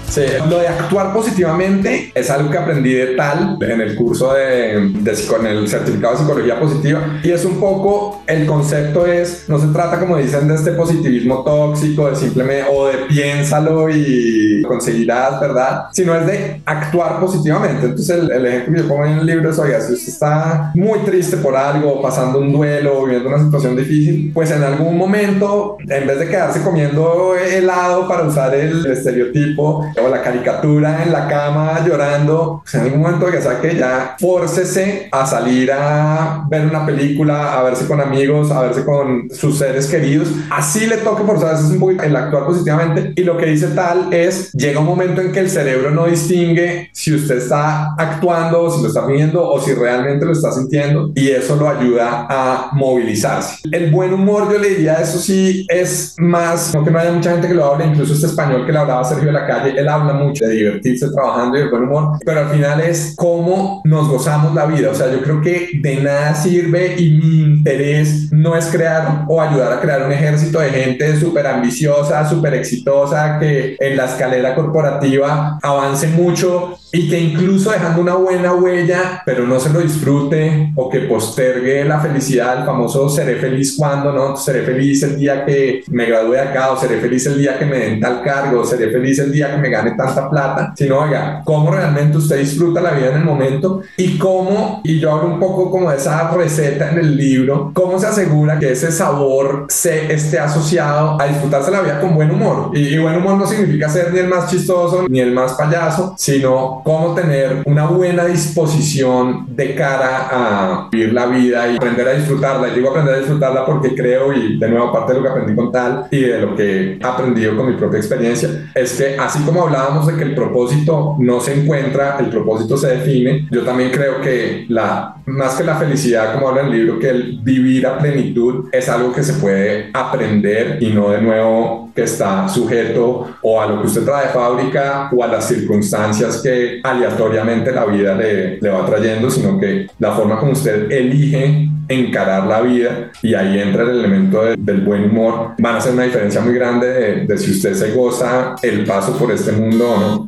[0.10, 4.90] Sí, lo de actuar positivamente es algo que aprendí de tal en el curso de,
[4.90, 9.60] de, en el certificado de psicología positiva y es un poco el concepto es no
[9.60, 15.40] se trata como dicen de este positivismo tóxico de simplemente o de piénsalo y conseguirás
[15.40, 17.86] verdad sino es de actuar positivamente.
[17.86, 20.72] Entonces el, el ejemplo que yo pongo en el libro es oiga si usted está
[20.74, 25.78] muy triste por algo pasando un duelo viviendo una situación difícil pues en algún momento
[25.88, 31.28] en vez de quedarse comiendo helado para usar el estereotipo o la caricatura en la
[31.28, 36.86] cama llorando, pues en algún momento que saque ya, fórcese a salir a ver una
[36.86, 40.30] película, a verse con amigos, a verse con sus seres queridos.
[40.50, 43.14] Así le toque forzarse un poquito el actuar positivamente.
[43.16, 46.90] Y lo que dice tal es, llega un momento en que el cerebro no distingue
[46.94, 51.12] si usted está actuando, si lo está viendo o si realmente lo está sintiendo.
[51.16, 53.58] Y eso lo ayuda a movilizarse.
[53.72, 57.32] El buen humor, yo le diría, eso sí es más, no que no haya mucha
[57.32, 59.89] gente que lo hable, incluso este español que le hablaba Sergio de la calle, él
[59.90, 64.08] habla mucho de divertirse trabajando y de buen humor, pero al final es cómo nos
[64.08, 64.92] gozamos la vida.
[64.92, 69.42] O sea, yo creo que de nada sirve y mi interés no es crear o
[69.42, 74.56] ayudar a crear un ejército de gente súper ambiciosa, súper exitosa, que en la escalera
[74.56, 80.72] corporativa avance mucho y que incluso dejando una buena huella, pero no se lo disfrute
[80.76, 84.36] o que postergue la felicidad, el famoso seré feliz cuando, ¿no?
[84.36, 87.78] Seré feliz el día que me gradúe acá o seré feliz el día que me
[87.78, 91.42] den tal cargo, o seré feliz el día que me gane tanta plata, sino, oiga,
[91.44, 95.40] cómo realmente usted disfruta la vida en el momento y cómo, y yo hablo un
[95.40, 100.12] poco como de esa receta en el libro, cómo se asegura que ese sabor se
[100.12, 102.72] esté asociado a disfrutarse la vida con buen humor.
[102.74, 106.16] Y, y buen humor no significa ser ni el más chistoso ni el más payaso,
[106.18, 112.14] sino cómo tener una buena disposición de cara a vivir la vida y aprender a
[112.14, 112.70] disfrutarla.
[112.70, 115.56] Y digo aprender a disfrutarla porque creo, y de nuevo parte de lo que aprendí
[115.56, 119.44] con tal y de lo que he aprendido con mi propia experiencia, es que así
[119.44, 123.92] como hablábamos de que el propósito no se encuentra, el propósito se define, yo también
[123.92, 127.98] creo que la, más que la felicidad, como habla el libro, que el vivir a
[127.98, 133.62] plenitud es algo que se puede aprender y no de nuevo que está sujeto o
[133.62, 138.16] a lo que usted trae de fábrica o a las circunstancias que aleatoriamente la vida
[138.16, 143.34] le, le va trayendo, sino que la forma como usted elige encarar la vida y
[143.34, 146.88] ahí entra el elemento de, del buen humor, van a hacer una diferencia muy grande
[146.88, 150.26] de, de si usted se goza el paso por este mundo o no.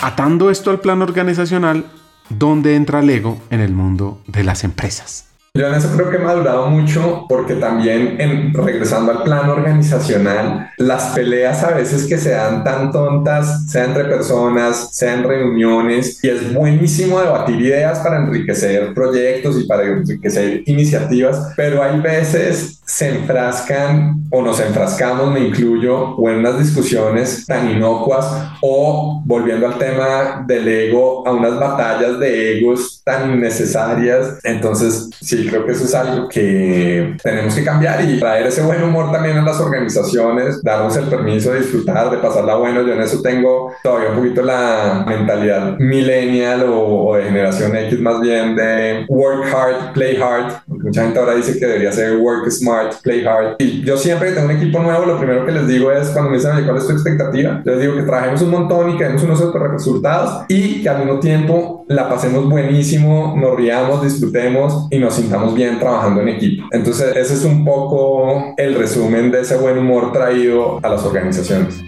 [0.00, 1.84] Atando esto al plano organizacional,
[2.30, 5.27] ¿dónde entra el ego en el mundo de las empresas?
[5.58, 10.70] Yo en eso creo que he madurado mucho porque también en, regresando al plano organizacional,
[10.76, 16.22] las peleas a veces que se dan tan tontas, sea entre personas, sea en reuniones,
[16.22, 22.78] y es buenísimo debatir ideas para enriquecer proyectos y para enriquecer iniciativas, pero hay veces
[22.88, 28.26] se enfrascan o nos enfrascamos, me incluyo, o en unas discusiones tan inocuas
[28.62, 34.38] o volviendo al tema del ego, a unas batallas de egos tan innecesarias.
[34.42, 38.82] Entonces, sí, creo que eso es algo que tenemos que cambiar y traer ese buen
[38.82, 42.82] humor también a las organizaciones, darnos el permiso de disfrutar, de pasarla bueno.
[42.82, 48.00] Yo en eso tengo todavía un poquito la mentalidad millennial o, o de generación X
[48.00, 50.52] más bien de work hard, play hard.
[50.66, 53.56] Mucha gente ahora dice que debería ser work smart, play hard.
[53.58, 56.30] Y yo siempre que tengo un equipo nuevo, lo primero que les digo es cuando
[56.30, 57.62] me dicen, ¿cuál es tu expectativa?
[57.64, 61.04] Yo les digo que trabajemos un montón y que demos unos resultados y que al
[61.04, 66.66] mismo tiempo la pasemos buenísimo, nos riamos, disfrutemos y nos sintamos bien trabajando en equipo.
[66.72, 71.82] Entonces, ese es un poco el resumen de ese buen humor traído a las organizaciones.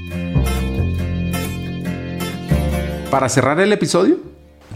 [3.11, 4.17] Para cerrar el episodio,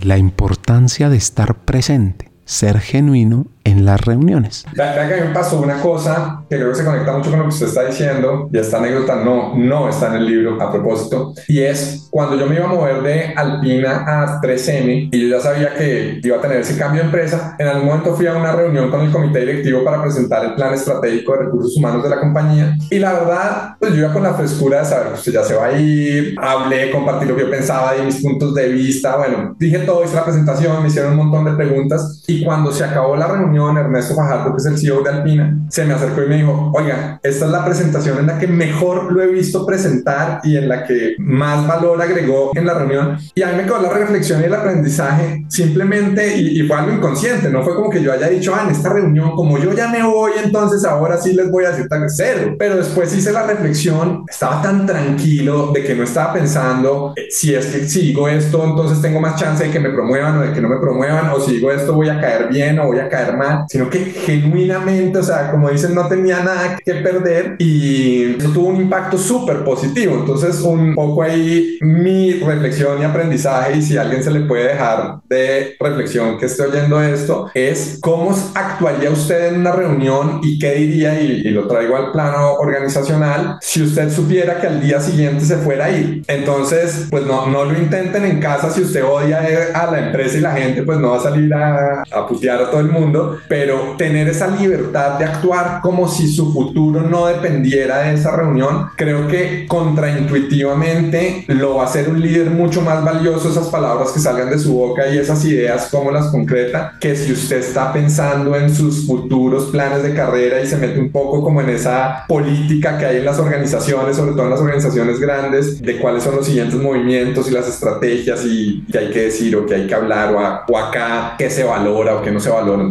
[0.03, 4.65] la importancia de estar presente, ser genuino en las reuniones.
[4.75, 7.55] Vea que me pasó una cosa que creo que se conecta mucho con lo que
[7.55, 11.61] usted está diciendo y esta anécdota no, no está en el libro a propósito y
[11.61, 15.75] es cuando yo me iba a mover de Alpina a 3M y yo ya sabía
[15.75, 18.91] que iba a tener ese cambio de empresa, en algún momento fui a una reunión
[18.91, 22.77] con el comité directivo para presentar el plan estratégico de recursos humanos de la compañía
[22.91, 25.55] y la verdad pues yo iba con la frescura de saber que usted ya se
[25.55, 29.57] va a ir, hablé, compartí lo que yo pensaba y mis puntos de vista, bueno,
[29.59, 33.17] dije todo, hice la presentación, me hicieron un montón de preguntas y cuando se acabó
[33.17, 36.36] la reunión Ernesto Fajardo, que es el CEO de Alpina, se me acercó y me
[36.36, 40.57] dijo, oiga, esta es la presentación en la que mejor lo he visto presentar y
[40.57, 43.18] en la que más valor agregó en la reunión.
[43.34, 47.50] Y a mí me quedó la reflexión y el aprendizaje simplemente, y, fue algo inconsciente,
[47.50, 50.02] no fue como que yo haya dicho, ah, en esta reunión, como yo ya me
[50.02, 52.55] voy, entonces ahora sí les voy a decir tal cero.
[52.59, 57.55] Pero después hice la reflexión, estaba tan tranquilo de que no estaba pensando, eh, si
[57.55, 60.61] es que sigo esto, entonces tengo más chance de que me promuevan o de que
[60.61, 63.36] no me promuevan, o si digo esto voy a caer bien o voy a caer
[63.36, 68.51] mal sino que genuinamente, o sea, como dicen, no tenía nada que perder y eso
[68.51, 70.16] tuvo un impacto súper positivo.
[70.20, 75.18] Entonces, un poco ahí mi reflexión y aprendizaje, y si alguien se le puede dejar
[75.28, 80.74] de reflexión que esté oyendo esto, es cómo actuaría usted en una reunión y qué
[80.74, 85.45] diría, y, y lo traigo al plano organizacional, si usted supiera que al día siguiente
[85.45, 86.22] se fuera a ir.
[86.28, 89.40] Entonces, pues no, no lo intenten en casa si usted odia
[89.74, 92.70] a la empresa y la gente, pues no va a salir a, a putear a
[92.70, 98.03] todo el mundo, pero tener esa libertad de actuar como si su futuro no dependiera
[98.03, 103.49] de esa reunión, creo que contraintuitivamente lo va a hacer un líder mucho más valioso
[103.49, 107.32] esas palabras que salgan de su boca y esas ideas como las concreta, que si
[107.32, 111.61] usted está pensando en sus futuros planes de carrera y se mete un poco como
[111.61, 115.99] en esa política que hay en las organizaciones, sobre todo en las organizaciones grandes, de
[115.99, 119.74] cuáles son los siguientes movimientos y las estrategias y qué hay que decir o qué
[119.74, 122.82] hay que hablar o, o acá qué se valora o qué no se valora.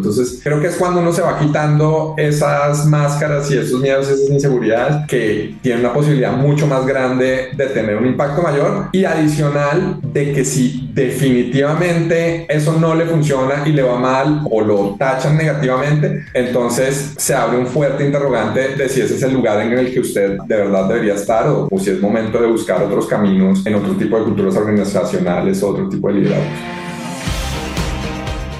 [0.43, 5.07] Creo que es cuando uno se va quitando esas máscaras y esos miedos, esas inseguridades
[5.07, 10.33] que tienen una posibilidad mucho más grande de tener un impacto mayor y adicional de
[10.33, 16.25] que si definitivamente eso no le funciona y le va mal o lo tachan negativamente,
[16.33, 19.99] entonces se abre un fuerte interrogante de si ese es el lugar en el que
[19.99, 23.75] usted de verdad debería estar o, o si es momento de buscar otros caminos en
[23.75, 26.82] otro tipo de culturas organizacionales o otro tipo de liderazgos.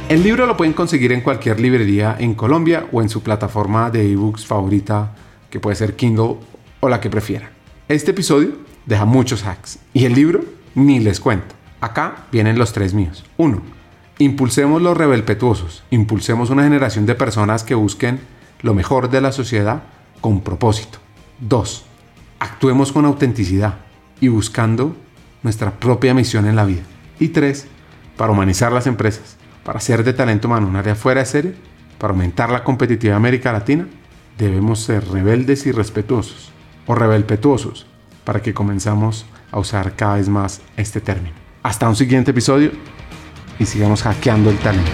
[0.10, 4.12] El libro lo pueden conseguir en cualquier librería en Colombia o en su plataforma de
[4.12, 5.16] ebooks favorita,
[5.50, 6.36] que puede ser Kindle
[6.82, 7.52] o la que prefieran.
[7.88, 8.52] Este episodio
[8.86, 10.44] deja muchos hacks y el libro
[10.76, 11.56] ni les cuento.
[11.80, 13.24] Acá vienen los tres míos.
[13.38, 13.62] 1.
[14.20, 15.84] Impulsemos los rebelpetuosos.
[15.90, 18.20] Impulsemos una generación de personas que busquen
[18.62, 19.84] lo mejor de la sociedad
[20.20, 21.00] con propósito.
[21.40, 21.86] 2.
[22.40, 23.76] Actuemos con autenticidad
[24.20, 24.98] y buscando
[25.44, 26.84] nuestra propia misión en la vida.
[27.20, 27.68] Y 3.
[28.18, 31.56] Para humanizar las empresas para ser de talento humano un área fuera de serie,
[31.98, 33.88] para aumentar la competitividad de América Latina,
[34.38, 36.52] debemos ser rebeldes y respetuosos,
[36.86, 37.88] o rebelpetuosos,
[38.24, 41.36] para que comenzamos a usar cada vez más este término.
[41.62, 42.72] Hasta un siguiente episodio
[43.60, 44.92] y sigamos hackeando el talento.